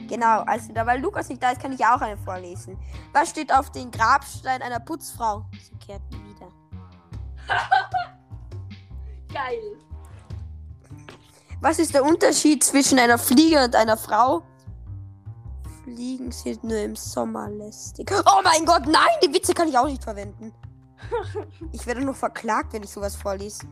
Genau, 0.07 0.41
also 0.41 0.73
da 0.73 0.85
weil 0.87 0.99
Lukas 1.01 1.29
nicht 1.29 1.41
da 1.41 1.51
ist, 1.51 1.61
kann 1.61 1.71
ich 1.71 1.85
auch 1.85 2.01
eine 2.01 2.17
vorlesen. 2.17 2.77
Was 3.13 3.29
steht 3.29 3.53
auf 3.53 3.71
dem 3.71 3.91
Grabstein 3.91 4.61
einer 4.61 4.79
Putzfrau? 4.79 5.45
Sie 5.61 5.75
kehrt 5.85 6.01
nie 6.11 6.33
wieder. 6.33 6.47
Geil. 9.33 9.77
Was 11.61 11.77
ist 11.77 11.93
der 11.93 12.03
Unterschied 12.03 12.63
zwischen 12.63 12.97
einer 12.97 13.19
Fliege 13.19 13.63
und 13.63 13.75
einer 13.75 13.97
Frau? 13.97 14.41
Fliegen 15.95 16.31
sind 16.31 16.63
nur 16.63 16.77
im 16.77 16.95
Sommer 16.95 17.49
lästig. 17.49 18.11
Oh 18.11 18.41
mein 18.43 18.63
Gott, 18.65 18.85
nein, 18.85 19.07
die 19.23 19.33
Witze 19.33 19.53
kann 19.53 19.67
ich 19.67 19.77
auch 19.77 19.87
nicht 19.87 20.03
verwenden. 20.03 20.53
Ich 21.71 21.85
werde 21.87 22.01
noch 22.01 22.15
verklagt, 22.15 22.73
wenn 22.73 22.83
ich 22.83 22.89
sowas 22.89 23.15
vorlese. 23.15 23.65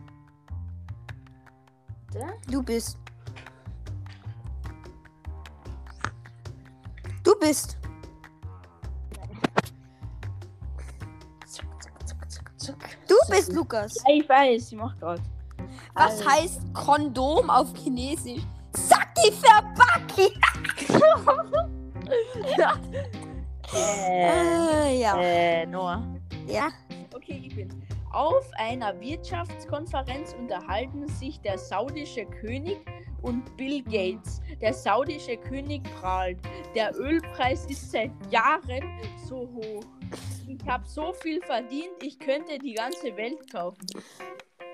Du 2.50 2.64
bist. 2.64 2.98
Du 7.24 7.36
bist. 7.38 7.78
Du 13.08 13.16
bist 13.30 13.52
Lukas. 13.54 13.96
Ja, 14.08 14.16
ich 14.16 14.28
weiß, 14.30 14.72
ich 14.72 14.78
mach 14.78 14.98
grad. 15.00 15.22
Was 15.94 16.12
Also, 16.22 16.30
heißt 16.30 16.62
Kondom 16.74 17.50
auf 17.50 17.74
Chinesisch? 17.76 18.44
Saki 18.74 19.34
Verbaki. 19.34 20.40
Äh, 23.74 23.74
Äh, 23.74 25.00
ja. 25.02 25.22
äh, 25.22 25.66
Noah. 25.66 26.04
Ja. 26.48 26.70
Okay, 27.14 27.42
ich 27.46 27.56
bin. 27.56 27.70
Auf 28.14 28.50
einer 28.58 28.98
Wirtschaftskonferenz 29.00 30.34
unterhalten 30.40 31.08
sich 31.08 31.40
der 31.42 31.58
saudische 31.58 32.26
König 32.26 32.78
und 33.22 33.56
Bill 33.58 33.84
Gates. 33.84 34.42
Der 34.62 34.74
saudische 34.74 35.38
König 35.38 35.84
prahlt. 36.00 36.40
Der 36.74 36.96
Ölpreis 36.98 37.66
ist 37.66 37.92
seit 37.92 38.12
Jahren 38.32 38.84
so 39.28 39.50
hoch. 39.54 39.84
Ich 40.48 40.66
habe 40.66 40.88
so 40.88 41.12
viel 41.14 41.42
verdient, 41.42 41.92
ich 42.02 42.18
könnte 42.18 42.58
die 42.58 42.74
ganze 42.74 43.16
Welt 43.18 43.52
kaufen. 43.52 43.86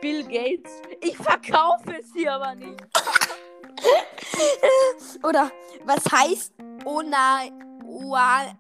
Bill 0.01 0.23
Gates. 0.23 0.81
Ich 1.01 1.17
verkaufe 1.17 1.99
sie 2.13 2.29
aber 2.29 2.53
nicht. 2.55 2.81
Oder 5.23 5.51
was 5.85 6.03
heißt 6.11 6.53
Ona, 6.85 7.43
Oa, 7.85 8.55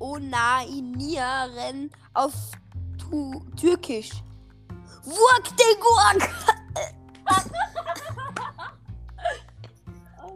Onainieren 0.00 1.90
auf 2.14 2.32
tu, 2.98 3.40
Türkisch? 3.56 4.10
Wurk 5.04 5.56
de 5.56 5.76
Gurk! 5.80 6.28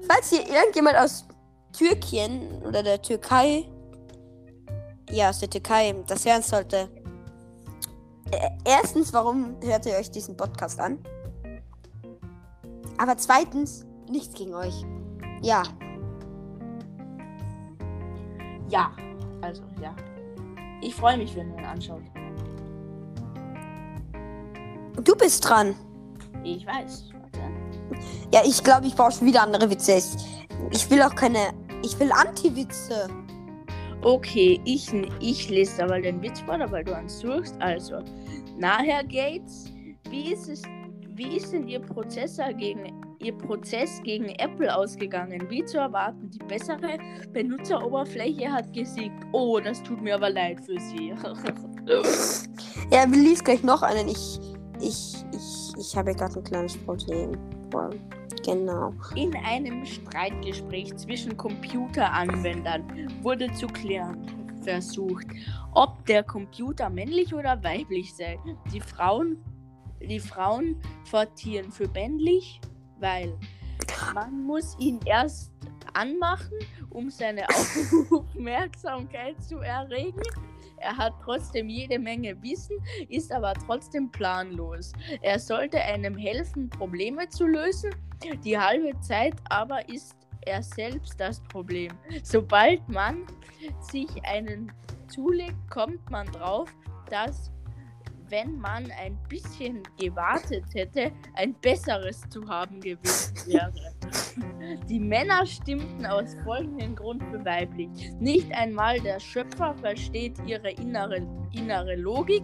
Falls 0.08 0.30
hier 0.30 0.48
irgendjemand 0.48 0.96
aus 0.96 1.24
Türkien 1.72 2.62
oder 2.62 2.82
der 2.82 3.00
Türkei, 3.00 3.68
ja, 5.10 5.30
aus 5.30 5.40
der 5.40 5.50
Türkei, 5.50 5.94
das 6.06 6.24
hören 6.24 6.42
sollte. 6.42 6.88
Äh, 8.30 8.50
Erstens, 8.64 9.12
warum 9.12 9.56
hört 9.62 9.86
ihr 9.86 9.94
euch 9.94 10.10
diesen 10.10 10.36
Podcast 10.36 10.80
an? 10.80 10.98
Aber 12.98 13.16
zweitens, 13.16 13.84
nichts 14.08 14.34
gegen 14.34 14.54
euch. 14.54 14.84
Ja, 15.42 15.62
Ja, 18.72 18.90
also 19.42 19.62
ja. 19.82 19.94
Ich 20.80 20.94
freue 20.94 21.18
mich, 21.18 21.36
wenn 21.36 21.52
ihr 21.52 21.58
ihn 21.58 21.64
anschaut. 21.64 22.02
du 25.04 25.14
bist 25.16 25.46
dran. 25.46 25.74
Ich 26.42 26.66
weiß. 26.66 27.10
Warte. 27.12 28.02
Ja, 28.32 28.40
ich 28.44 28.62
glaube, 28.64 28.86
ich 28.86 28.94
brauche 28.94 29.12
schon 29.12 29.26
wieder 29.26 29.42
andere 29.42 29.68
Witze. 29.70 30.00
Ich, 30.70 30.90
will 30.90 31.02
auch 31.02 31.14
keine. 31.14 31.52
Ich 31.82 31.98
will 32.00 32.10
Anti-Witze. 32.12 33.08
Okay, 34.02 34.60
ich, 34.64 34.92
ich 35.20 35.48
lese 35.48 35.84
aber 35.84 36.00
den 36.00 36.20
Witz 36.22 36.40
vor, 36.40 36.58
weil 36.70 36.82
du 36.82 36.94
ans 36.94 37.20
suchst. 37.20 37.54
Also, 37.60 38.00
na, 38.56 38.78
Herr 38.78 39.04
Gates, 39.04 39.70
wie 40.10 40.32
ist 40.32 40.48
es, 40.48 40.62
wie 41.14 41.36
ist 41.36 41.52
denn 41.52 41.68
Ihr 41.68 41.80
Prozessor 41.80 42.52
gegen 42.52 42.92
Ihr 43.18 43.36
Prozess 43.36 44.00
gegen 44.02 44.30
Apple 44.30 44.74
ausgegangen? 44.74 45.48
Wie 45.48 45.64
zu 45.64 45.78
erwarten, 45.78 46.30
die 46.30 46.38
bessere 46.38 46.98
Benutzeroberfläche 47.32 48.50
hat 48.50 48.72
gesiegt. 48.72 49.24
Oh, 49.32 49.60
das 49.60 49.82
tut 49.82 50.02
mir 50.02 50.16
aber 50.16 50.30
leid 50.30 50.60
für 50.60 50.78
Sie. 50.78 51.14
Ja, 52.92 53.10
wir 53.10 53.18
liest 53.18 53.44
gleich 53.44 53.62
noch 53.62 53.82
einen. 53.82 54.06
Ich. 54.08 54.38
Ich. 54.80 55.14
Ich. 55.32 55.72
Ich 55.78 55.96
habe 55.96 56.14
gerade 56.14 56.36
ein 56.36 56.44
kleines 56.44 56.76
Problem. 56.76 57.32
Boah, 57.70 57.90
Genau. 58.44 58.92
In 59.14 59.34
einem 59.36 59.84
Streitgespräch 59.84 60.94
zwischen 60.96 61.36
Computeranwendern 61.36 63.08
wurde 63.22 63.52
zu 63.54 63.66
klären 63.66 64.42
versucht, 64.62 65.26
ob 65.74 66.04
der 66.06 66.22
Computer 66.22 66.88
männlich 66.90 67.34
oder 67.34 67.62
weiblich 67.62 68.14
sei. 68.14 68.38
Die 68.72 68.80
Frauen, 68.80 69.36
die 70.08 70.20
Frauen 70.20 70.76
votieren 71.10 71.70
für 71.70 71.88
männlich, 71.88 72.60
weil 72.98 73.36
man 74.14 74.44
muss 74.44 74.76
ihn 74.78 75.00
erst 75.04 75.52
anmachen, 75.94 76.58
um 76.90 77.10
seine 77.10 77.46
Aufmerksamkeit 78.10 79.42
zu 79.42 79.58
erregen. 79.58 80.22
Er 80.76 80.96
hat 80.96 81.14
trotzdem 81.22 81.68
jede 81.68 81.98
Menge 81.98 82.40
Wissen, 82.42 82.76
ist 83.08 83.30
aber 83.30 83.54
trotzdem 83.54 84.10
planlos. 84.10 84.92
Er 85.20 85.38
sollte 85.38 85.80
einem 85.80 86.16
helfen, 86.16 86.68
Probleme 86.70 87.28
zu 87.28 87.46
lösen. 87.46 87.90
Die 88.44 88.58
halbe 88.58 88.98
Zeit 89.00 89.34
aber 89.48 89.88
ist 89.88 90.16
er 90.40 90.62
selbst 90.62 91.20
das 91.20 91.40
Problem. 91.44 91.92
Sobald 92.24 92.86
man 92.88 93.26
sich 93.80 94.08
einen 94.24 94.72
zulegt, 95.06 95.70
kommt 95.70 96.10
man 96.10 96.26
drauf, 96.26 96.68
dass 97.10 97.52
wenn 98.32 98.58
man 98.58 98.90
ein 98.92 99.18
bisschen 99.28 99.82
gewartet 100.00 100.64
hätte, 100.72 101.12
ein 101.34 101.54
besseres 101.60 102.22
zu 102.30 102.48
haben 102.48 102.80
gewesen 102.80 103.34
wäre. 103.46 103.72
Die 104.88 104.98
Männer 104.98 105.44
stimmten 105.44 106.06
aus 106.06 106.34
folgendem 106.42 106.96
Grund 106.96 107.22
für 107.24 107.44
weiblich. 107.44 107.90
Nicht 108.18 108.50
einmal 108.54 108.98
der 109.00 109.20
Schöpfer 109.20 109.74
versteht 109.74 110.38
ihre 110.46 110.70
innere, 110.70 111.26
innere 111.52 111.94
Logik. 111.96 112.42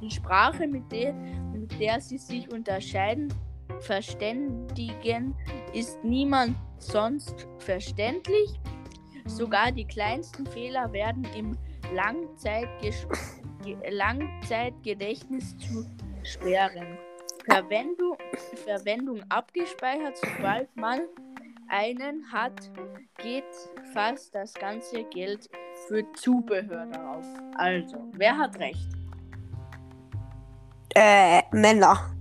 Die 0.00 0.10
Sprache, 0.10 0.66
mit 0.66 0.90
der, 0.90 1.12
mit 1.12 1.78
der 1.78 2.00
sie 2.00 2.18
sich 2.18 2.50
unterscheiden, 2.50 3.28
verständigen, 3.80 5.34
ist 5.74 6.02
niemand 6.02 6.56
sonst 6.78 7.46
verständlich. 7.58 8.58
Sogar 9.26 9.72
die 9.72 9.84
kleinsten 9.84 10.46
Fehler 10.46 10.90
werden 10.90 11.26
im 11.36 11.54
Langzeitges 11.94 13.06
Ge- 13.62 13.76
Langzeitgedächtnis 13.90 15.56
zu 15.58 15.84
sperren. 16.22 16.98
Verwendung, 17.50 18.16
Verwendung 18.64 19.22
abgespeichert, 19.30 20.18
sobald 20.18 20.74
man 20.76 21.00
einen 21.68 22.30
hat, 22.30 22.70
geht 23.18 23.44
fast 23.94 24.34
das 24.34 24.52
ganze 24.54 25.04
Geld 25.04 25.48
für 25.86 26.04
Zubehör 26.12 26.86
darauf. 26.86 27.24
Also, 27.56 27.96
wer 28.12 28.36
hat 28.36 28.58
recht? 28.58 28.88
Äh, 30.94 31.42
Männer. 31.52 32.14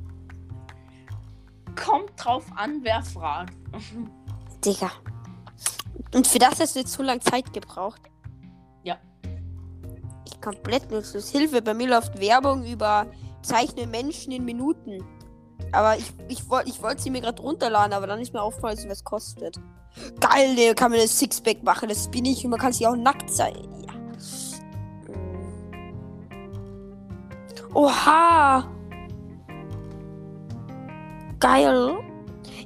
Kommt 1.76 2.12
drauf 2.18 2.46
an, 2.56 2.80
wer 2.84 3.02
fragt. 3.04 3.54
Digga. 4.64 4.92
Und 6.14 6.26
für 6.26 6.40
das 6.40 6.60
hast 6.60 6.76
du 6.76 6.80
jetzt 6.80 6.94
so 6.94 7.04
lange 7.04 7.20
Zeit 7.20 7.52
gebraucht. 7.54 8.02
Komplett 10.42 10.92
nutzlos. 10.92 11.30
Hilfe, 11.30 11.62
bei 11.62 11.74
mir 11.74 11.88
läuft 11.88 12.20
Werbung 12.20 12.66
über 12.66 13.08
Zeichne 13.42 13.88
Menschen 13.88 14.32
in 14.32 14.46
Minuten. 14.46 15.04
Aber 15.72 15.98
ich, 15.98 16.14
ich 16.28 16.50
wollte 16.50 16.70
ich 16.70 16.82
wollt 16.82 17.00
sie 17.00 17.10
mir 17.10 17.22
gerade 17.22 17.42
runterladen, 17.42 17.94
aber 17.94 18.08
dann 18.08 18.20
ist 18.20 18.34
mir 18.34 18.42
aufgefallen, 18.42 18.78
was 18.88 19.04
kostet. 19.04 19.60
Geil, 20.20 20.56
Digga, 20.56 20.74
kann 20.74 20.92
man 20.92 21.00
das 21.00 21.18
Sixpack 21.18 21.64
machen. 21.64 21.90
Das 21.90 22.10
bin 22.10 22.26
ich 22.26 22.44
und 22.44 22.52
man 22.52 22.60
kann 22.60 22.74
sich 22.74 22.86
auch 22.88 22.96
nackt 22.96 23.30
sein. 23.30 23.56
Ja. 23.86 23.94
Oha! 27.74 28.72
Geil. 31.40 31.98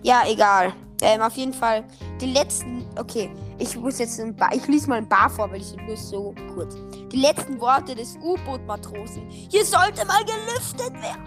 Ja, 0.03 0.23
egal. 0.27 0.73
Ähm, 1.01 1.21
auf 1.21 1.35
jeden 1.35 1.53
Fall. 1.53 1.83
Die 2.21 2.31
letzten. 2.31 2.85
Okay, 2.97 3.31
ich 3.61 3.77
muss 3.77 3.99
jetzt 3.99 4.19
ein 4.19 4.35
Bar. 4.35 4.49
Ich 4.53 4.67
lese 4.67 4.89
mal 4.89 4.95
ein 4.95 5.07
Bar 5.07 5.29
vor, 5.29 5.51
weil 5.51 5.61
ich 5.61 5.75
nur 5.77 5.95
so 5.95 6.33
kurz. 6.53 6.75
Die 7.11 7.17
letzten 7.17 7.61
Worte 7.61 7.93
des 7.93 8.17
U-Boot-Matrosen. 8.17 9.29
Hier 9.29 9.63
sollte 9.63 10.03
mal 10.05 10.25
gelüftet 10.25 10.91
werden. 10.93 11.23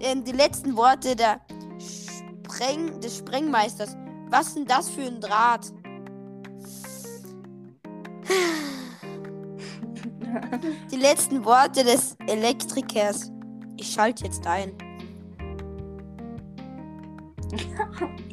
ähm, 0.00 0.22
die 0.22 0.32
letzten 0.32 0.76
Worte 0.76 1.16
der 1.16 1.40
Spreng 1.78 3.00
des 3.00 3.18
Sprengmeisters. 3.18 3.96
Was 4.30 4.54
sind 4.54 4.70
das 4.70 4.88
für 4.88 5.02
ein 5.02 5.20
Draht? 5.20 5.72
Die 10.92 10.96
letzten 10.96 11.44
Worte 11.44 11.82
des 11.82 12.14
Elektrikers. 12.26 13.32
Ich 13.78 13.90
schalte 13.90 14.24
jetzt 14.24 14.46
ein. 14.46 14.72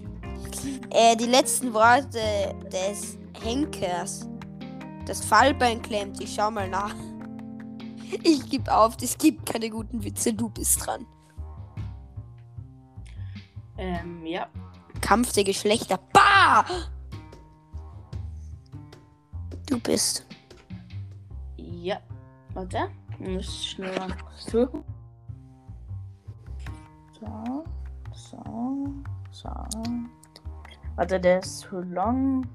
Äh, 0.90 1.16
die 1.16 1.26
letzten 1.26 1.74
Worte 1.74 2.56
des 2.72 3.18
Henkers. 3.42 4.28
Das 5.06 5.24
Fallbein 5.24 5.82
klemmt. 5.82 6.22
Ich 6.22 6.34
schau 6.34 6.50
mal 6.52 6.70
nach. 6.70 6.96
Ich 8.24 8.50
geb 8.50 8.68
auf. 8.70 8.98
Es 9.02 9.18
gibt 9.18 9.46
keine 9.46 9.70
guten 9.70 10.04
Witze. 10.04 10.34
Du 10.34 10.50
bist 10.50 10.86
dran. 10.86 11.06
Ähm, 13.78 14.26
ja. 14.26 14.48
Kampf 15.02 15.34
der 15.34 15.44
Geschlechter. 15.44 16.00
Bah! 16.14 16.66
Du 19.68 19.80
bist. 19.80 20.26
Ja. 21.58 22.00
Warte. 22.54 22.90
Ich 23.20 23.28
muss 23.28 23.66
schnell 23.66 24.08
suchen. 24.38 24.84
So. 27.20 27.66
So. 28.14 28.94
So. 29.32 29.50
Warte, 30.96 31.20
der 31.20 31.40
ist 31.40 31.60
zu 31.60 31.82
lang. 31.82 32.48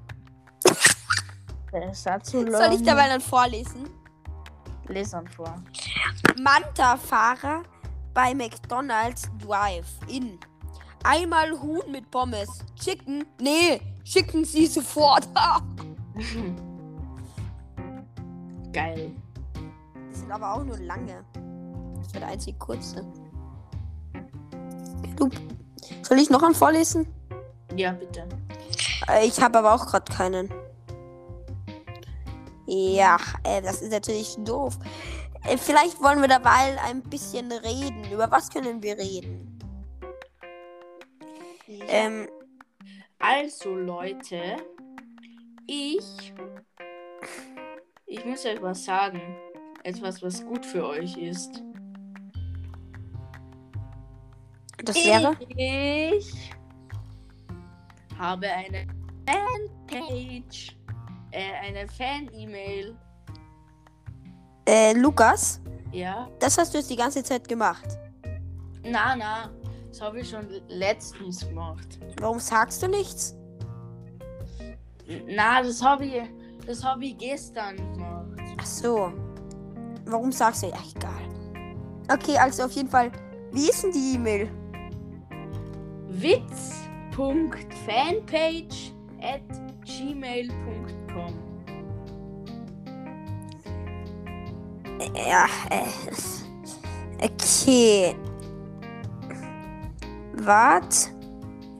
Der 1.71 1.91
ist 1.91 2.09
auch 2.09 2.21
zu 2.21 2.43
lang. 2.43 2.61
Soll 2.63 2.73
ich 2.79 2.83
dabei 2.83 3.07
dann 3.07 3.21
vorlesen? 3.21 3.89
Lesen 4.87 5.27
vor. 5.27 5.61
Manta-Fahrer 6.41 7.63
bei 8.13 8.33
McDonald's 8.33 9.29
Drive-In. 9.39 10.39
Einmal 11.03 11.51
Huhn 11.61 11.91
mit 11.91 12.09
Pommes. 12.11 12.49
Chicken? 12.75 13.25
Nee, 13.39 13.79
schicken 14.03 14.43
Sie 14.43 14.67
sofort. 14.67 15.27
Geil. 18.73 19.11
Die 20.09 20.15
sind 20.15 20.31
aber 20.31 20.55
auch 20.55 20.63
nur 20.63 20.77
lange. 20.79 21.23
Das 22.01 22.13
war 22.13 22.21
der 22.21 22.29
einzige 22.29 22.57
kurze. 22.57 23.05
Du, 25.15 25.29
soll 26.01 26.19
ich 26.19 26.29
noch 26.29 26.43
einen 26.43 26.55
vorlesen? 26.55 27.07
Ja, 27.75 27.91
bitte. 27.91 28.27
Äh, 29.09 29.25
Ich 29.27 29.41
habe 29.41 29.59
aber 29.59 29.73
auch 29.73 29.85
gerade 29.85 30.11
keinen. 30.11 30.49
Ja, 32.67 33.17
äh, 33.43 33.61
das 33.61 33.81
ist 33.81 33.91
natürlich 33.91 34.35
doof. 34.39 34.77
Äh, 35.43 35.57
vielleicht 35.57 36.01
wollen 36.01 36.21
wir 36.21 36.27
dabei 36.27 36.77
ein 36.87 37.01
bisschen 37.03 37.51
reden. 37.51 38.11
Über 38.11 38.29
was 38.31 38.49
können 38.49 38.81
wir 38.81 38.97
reden? 38.97 39.59
Ähm, 41.87 42.27
Also, 43.19 43.75
Leute, 43.75 44.57
ich. 45.67 46.33
Ich 48.05 48.25
muss 48.25 48.45
euch 48.45 48.61
was 48.61 48.83
sagen. 48.85 49.21
Etwas, 49.83 50.21
was 50.21 50.45
gut 50.45 50.65
für 50.65 50.85
euch 50.85 51.17
ist. 51.17 51.63
das 54.83 54.95
wäre. 54.95 55.35
Ich 55.55 56.51
habe 58.21 58.47
eine 58.47 58.85
Fanpage. 59.27 60.77
Äh, 61.31 61.53
eine 61.67 61.87
Fan-E-Mail. 61.87 62.95
Äh, 64.67 64.93
Lukas, 64.93 65.59
Ja. 65.91 66.29
das 66.39 66.57
hast 66.57 66.73
du 66.73 66.77
jetzt 66.77 66.89
die 66.89 66.95
ganze 66.95 67.23
Zeit 67.23 67.47
gemacht. 67.47 67.97
Na, 68.83 69.15
na. 69.15 69.49
Das 69.89 70.01
habe 70.01 70.19
ich 70.21 70.29
schon 70.29 70.47
letztens 70.69 71.45
gemacht. 71.47 71.99
Warum 72.21 72.39
sagst 72.39 72.81
du 72.81 72.87
nichts? 72.87 73.35
Na, 75.27 75.61
das 75.61 75.83
habe 75.83 76.05
ich. 76.05 76.21
Das 76.65 76.83
habe 76.83 77.05
ich 77.05 77.17
gestern 77.17 77.75
gemacht. 77.75 78.39
Ach 78.57 78.65
so. 78.65 79.11
Warum 80.05 80.31
sagst 80.31 80.63
du? 80.63 80.67
Ja, 80.67 80.77
egal. 80.95 81.27
Okay, 82.13 82.37
also 82.37 82.63
auf 82.63 82.71
jeden 82.71 82.89
Fall. 82.89 83.11
Wie 83.51 83.67
ist 83.69 83.83
denn 83.83 83.91
die 83.91 84.15
E-Mail? 84.15 84.49
witz.fanpage 87.17 88.93
at 89.21 89.41
gmail.com 89.85 91.33
Ja, 95.15 95.45
äh. 95.69 95.83
Okay. 97.23 98.15
Wart. 100.33 101.11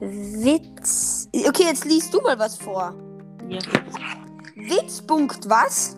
Witz. 0.00 1.28
Okay, 1.32 1.64
jetzt 1.64 1.84
liest 1.84 2.12
du 2.12 2.20
mal 2.20 2.38
was 2.38 2.56
vor. 2.56 2.94
Ja, 3.48 3.60
Witz. 4.56 5.00
Punkt 5.02 5.48
was? 5.48 5.96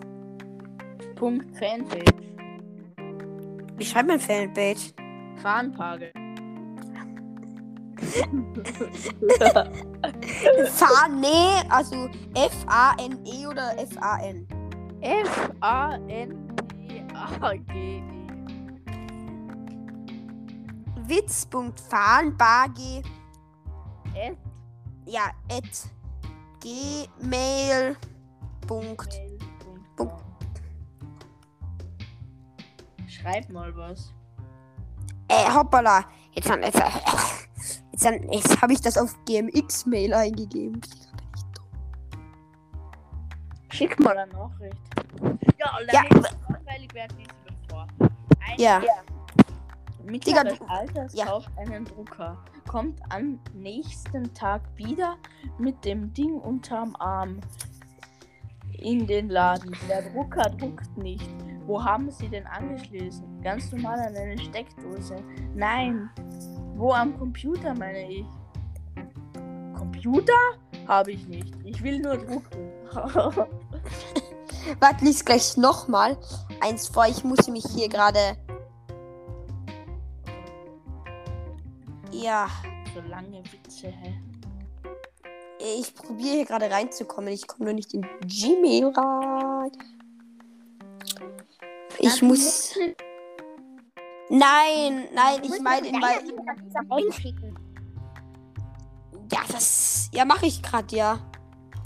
Punkt 1.15 1.57
Fanpage. 1.57 2.05
Wie 3.77 3.85
schreibt 3.85 4.07
man 4.07 4.19
Fanpage? 4.19 4.93
Fahnenpagel. 5.41 6.11
Fahne, 10.71 11.63
also 11.69 12.09
F-A-N-E 12.33 13.47
oder 13.47 13.77
F-A-N? 13.79 14.47
F-A-N-P-A-G-E. 15.01 16.41
Witz.fahnbagi. 21.07 23.03
At 24.15 24.37
Ja, 25.05 25.31
at 25.51 25.89
gmail. 26.61 27.95
Punkt. 28.67 29.09
gmail.com. 29.11 30.11
Schreib 33.07 33.49
mal 33.49 33.75
was. 33.75 34.13
Äh, 35.27 35.51
hoppala. 35.53 36.05
Jetzt, 36.33 36.49
haben- 36.49 36.63
jetzt, 36.63 36.79
jetzt, 38.03 38.25
jetzt 38.31 38.61
habe 38.61 38.73
ich 38.73 38.81
das 38.81 38.97
auf 38.97 39.15
GMX-Mail 39.25 40.13
eingegeben. 40.13 40.81
Schick 43.71 43.99
mal 43.99 44.17
eine 44.17 44.31
Nachricht. 44.31 44.77
Ja, 45.59 45.77
und 45.77 45.91
Ja, 45.91 46.01
langweilig 46.03 46.93
wird, 46.93 47.11
lies 47.17 47.27
ich 47.27 47.51
mir 47.51 47.69
vor. 47.69 47.87
Ein 48.47 48.59
Ja. 48.59 48.81
Mittleres 50.03 50.59
du- 50.59 50.65
Alters 50.65 51.13
ja. 51.15 51.25
kauft 51.25 51.49
einen 51.57 51.83
Drucker, 51.83 52.37
kommt 52.67 52.99
am 53.09 53.39
nächsten 53.53 54.31
Tag 54.35 54.61
wieder 54.75 55.17
mit 55.57 55.83
dem 55.83 56.13
Ding 56.13 56.35
unterm 56.39 56.95
Arm 56.99 57.39
in 58.77 59.07
den 59.07 59.29
Laden. 59.29 59.75
Der 59.89 60.03
Drucker 60.11 60.49
druckt 60.51 60.95
nicht. 60.97 61.27
Wo 61.65 61.83
haben 61.83 62.11
Sie 62.11 62.29
denn 62.29 62.45
angeschlossen? 62.45 63.41
Ganz 63.41 63.71
normal 63.71 63.99
an 63.99 64.15
eine 64.15 64.37
Steckdose. 64.37 65.15
Nein. 65.55 66.09
Wo 66.75 66.91
am 66.91 67.17
Computer 67.17 67.73
meine 67.73 68.11
ich? 68.11 68.25
Computer? 69.77 70.33
Habe 70.87 71.13
ich 71.13 71.27
nicht. 71.27 71.53
Ich 71.63 71.81
will 71.81 71.99
nur 71.99 72.17
drucken. 72.17 72.71
Warte, 74.79 75.05
lies 75.05 75.23
gleich 75.23 75.57
nochmal 75.57 76.17
eins 76.61 76.87
vor. 76.87 77.07
Ich 77.07 77.23
muss 77.23 77.47
mich 77.47 77.65
hier 77.73 77.89
gerade. 77.89 78.37
Ja, 82.11 82.47
so 82.93 83.01
lange 83.09 83.43
Witze, 83.51 83.87
hä? 83.87 84.13
ich 85.79 85.93
probiere 85.93 86.35
hier 86.35 86.45
gerade 86.45 86.69
reinzukommen. 86.69 87.33
Ich 87.33 87.47
komme 87.47 87.65
nur 87.65 87.73
nicht 87.73 87.93
in 87.93 88.05
Gmail 88.21 88.87
rein. 88.87 89.71
Ich 91.99 92.21
muss. 92.21 92.73
Nein, 94.37 95.07
nein, 95.13 95.39
ich 95.43 95.61
meine 95.61 95.87
in 95.87 95.99
mein. 95.99 96.19
einschicken. 96.89 97.57
Ja, 99.31 99.39
das. 99.49 100.09
Ja, 100.13 100.25
mache 100.25 100.45
ich 100.47 100.61
gerade, 100.61 100.93
ja. 100.95 101.19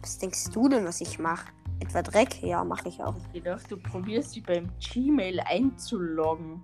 Was 0.01 0.17
denkst 0.17 0.45
du 0.51 0.67
denn, 0.67 0.85
was 0.85 0.99
ich 1.01 1.19
mache? 1.19 1.51
Etwa 1.79 2.01
Dreck? 2.01 2.41
Ja, 2.41 2.63
mache 2.63 2.89
ich 2.89 3.01
auch. 3.03 3.15
Ich 3.33 3.43
dachte, 3.43 3.67
du 3.69 3.77
probierst 3.77 4.35
dich 4.35 4.43
beim 4.43 4.69
Gmail 4.79 5.39
einzuloggen. 5.41 6.63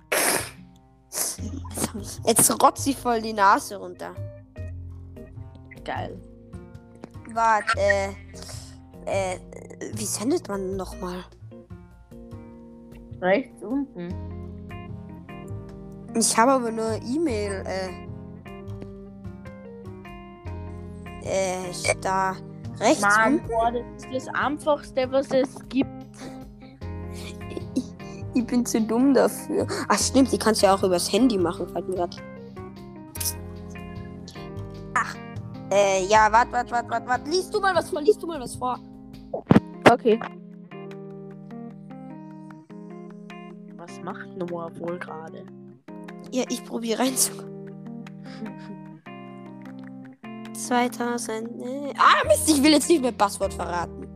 Jetzt 2.25 2.63
rotzt 2.63 2.83
sie 2.83 2.93
voll 2.93 3.21
die 3.21 3.33
Nase 3.33 3.77
runter. 3.77 4.13
Geil. 5.83 6.19
Warte, 7.31 7.79
äh. 7.79 8.09
Äh, 9.05 9.37
wie 9.93 10.05
sendet 10.05 10.47
man 10.47 10.75
nochmal? 10.75 11.23
Rechts 13.21 13.61
unten. 13.61 14.34
Ich 16.15 16.37
habe 16.37 16.51
aber 16.53 16.71
nur 16.71 16.93
E-Mail, 17.05 17.63
äh. 17.67 17.89
Äh, 21.27 21.95
da 22.01 22.35
rechts 22.79 23.01
Mann, 23.01 23.41
boah, 23.47 23.71
das 23.71 24.05
ist 24.05 24.27
das 24.27 24.35
Einfachste, 24.35 25.11
was 25.11 25.29
es 25.31 25.55
gibt. 25.69 25.89
Ich 28.33 28.45
bin 28.45 28.65
zu 28.65 28.81
dumm 28.81 29.13
dafür. 29.13 29.65
Ach 29.87 29.97
stimmt, 29.97 30.31
die 30.31 30.37
kannst 30.37 30.61
du 30.61 30.67
ja 30.67 30.75
auch 30.75 30.83
übers 30.83 31.11
Handy 31.11 31.37
machen, 31.37 31.67
fällt 31.67 31.87
mir 31.89 31.95
grad. 31.95 32.15
Ach. 34.93 35.15
Äh, 35.71 36.05
ja, 36.05 36.31
warte, 36.31 36.51
warte, 36.51 36.71
warte, 36.71 36.89
warte, 36.89 37.07
warte. 37.07 37.29
Liest 37.29 37.53
du 37.53 37.59
mal 37.59 37.73
was 37.75 37.89
vor, 37.89 38.01
liest 38.01 38.21
du 38.21 38.27
mal 38.27 38.39
was 38.39 38.55
vor. 38.55 38.79
Okay. 39.91 40.19
Was 43.77 44.01
macht 44.03 44.37
Noah 44.37 44.69
wohl 44.79 44.99
gerade? 44.99 45.45
Ja, 46.31 46.43
ich 46.49 46.63
probiere 46.63 46.99
reinzukommen. 46.99 47.45
2000. 50.53 51.47
äh, 51.61 51.93
Ah, 51.97 52.25
Mist, 52.27 52.49
ich 52.49 52.61
will 52.63 52.71
jetzt 52.71 52.89
nicht 52.89 53.01
mehr 53.01 53.11
Passwort 53.11 53.53
verraten. 53.53 54.07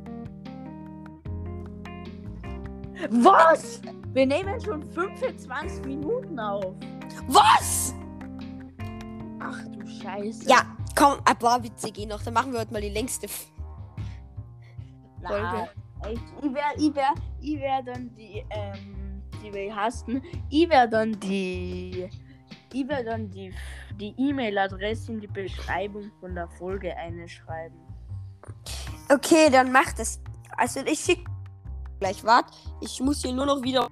Was? 3.11 3.81
Wir 4.13 4.25
nehmen 4.25 4.59
schon 4.59 4.83
25 4.91 5.85
Minuten 5.85 6.37
auf. 6.39 6.73
Was? 7.27 7.93
Ach 9.39 9.57
du 9.67 9.85
Scheiße. 9.87 10.49
Ja, 10.49 10.63
komm, 10.97 11.19
ein 11.25 11.37
paar 11.37 11.63
Witze 11.63 11.91
gehen 11.91 12.09
noch. 12.09 12.21
Dann 12.23 12.33
machen 12.33 12.51
wir 12.51 12.59
heute 12.59 12.73
mal 12.73 12.81
die 12.81 12.89
längste. 12.89 13.27
Na, 15.21 15.29
Folge. 15.29 15.69
echt. 16.13 16.23
Ich 16.41 16.53
wär, 16.53 16.63
ich 16.77 16.95
wär, 16.95 17.13
ich 17.41 17.59
wär 17.59 17.83
dann 17.83 18.09
die, 18.15 18.43
ähm, 18.49 18.95
die 19.43 19.53
wir 19.53 19.75
hassen. 19.75 20.21
Ich 20.49 20.69
wär 20.69 20.87
dann 20.87 21.19
die, 21.19 22.09
ich 22.73 22.87
wär 22.87 23.03
dann 23.03 23.29
die, 23.29 23.53
die 23.99 24.13
E-Mail-Adresse 24.17 25.11
in 25.13 25.21
die 25.21 25.27
Beschreibung 25.27 26.11
von 26.19 26.35
der 26.35 26.47
Folge 26.47 26.95
einschreiben. 26.95 27.77
Okay, 29.09 29.49
dann 29.51 29.71
mach 29.71 29.91
das. 29.93 30.21
Also 30.57 30.81
ich 30.85 30.99
schick 30.99 31.25
gleich. 31.99 32.23
Wart, 32.23 32.51
ich 32.81 32.99
muss 32.99 33.21
hier 33.21 33.33
nur 33.33 33.45
noch 33.45 33.61
wieder. 33.61 33.87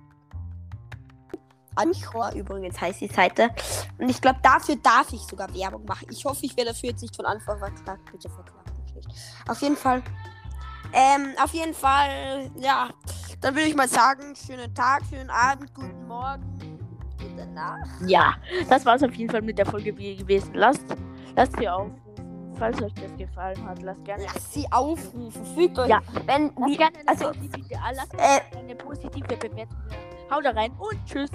Anchor 1.76 2.32
übrigens 2.34 2.80
heißt 2.80 3.02
die 3.02 3.08
Seite. 3.08 3.50
Und 4.00 4.10
ich 4.10 4.20
glaube, 4.20 4.40
dafür 4.42 4.76
darf 4.78 5.14
ich 5.14 5.22
sogar 5.22 5.54
Werbung 5.54 5.86
machen. 5.86 6.08
Ich 6.12 6.26
hoffe, 6.26 6.46
ich 6.46 6.58
werde 6.58 6.72
dafür 6.72 6.90
jetzt 6.90 7.02
nicht 7.02 7.16
von 7.16 7.26
Anfang 7.26 7.60
verklagt. 7.60 8.12
Bitte 8.12 8.30
verklagt. 8.30 8.72
Auf 9.48 9.62
jeden 9.62 9.78
Fall. 9.78 10.02
Ähm, 10.94 11.34
auf 11.42 11.54
jeden 11.54 11.74
Fall, 11.74 12.50
ja. 12.60 12.90
Dann 13.42 13.56
würde 13.56 13.68
ich 13.68 13.76
mal 13.76 13.88
sagen, 13.88 14.34
schönen 14.36 14.74
Tag, 14.74 15.02
schönen 15.10 15.30
Abend, 15.30 15.74
guten 15.74 16.08
Morgen, 16.08 16.58
gute 17.20 17.46
Nacht. 17.48 18.02
Ja, 18.08 18.36
das 18.68 18.84
war's 18.86 19.04
auf 19.04 19.14
jeden 19.14 19.30
Fall 19.30 19.42
mit 19.44 19.60
der 19.60 19.66
Folge 19.66 19.94
gewesen. 19.94 20.54
Lasst, 20.56 20.84
lasst 21.36 21.56
sie 21.58 21.70
aufrufen, 21.70 22.56
falls 22.58 22.82
euch 22.82 22.94
das 22.96 23.16
gefallen 23.16 23.64
hat. 23.64 23.82
Lasst 23.84 24.04
gerne, 24.06 24.24
Lasst 24.24 24.54
sie 24.54 24.66
aufrufen. 24.72 25.46
Fügt 25.56 25.78
euch. 25.78 25.90
Ja. 25.90 26.02
Wenn, 26.26 26.46
lasst 26.46 26.72
wie, 26.72 26.78
gerne 26.78 26.98
eine, 26.98 27.08
also, 27.10 27.26
positive, 27.28 27.80
lasst 27.96 28.14
äh, 28.16 28.58
eine 28.58 28.76
positive 28.76 29.38
Bewertung. 29.38 29.78
da. 30.30 30.36
Haut 30.36 30.46
rein 30.46 30.72
und 30.72 31.06
tschüss. 31.06 31.30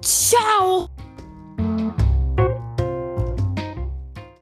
ciao. 0.00 0.88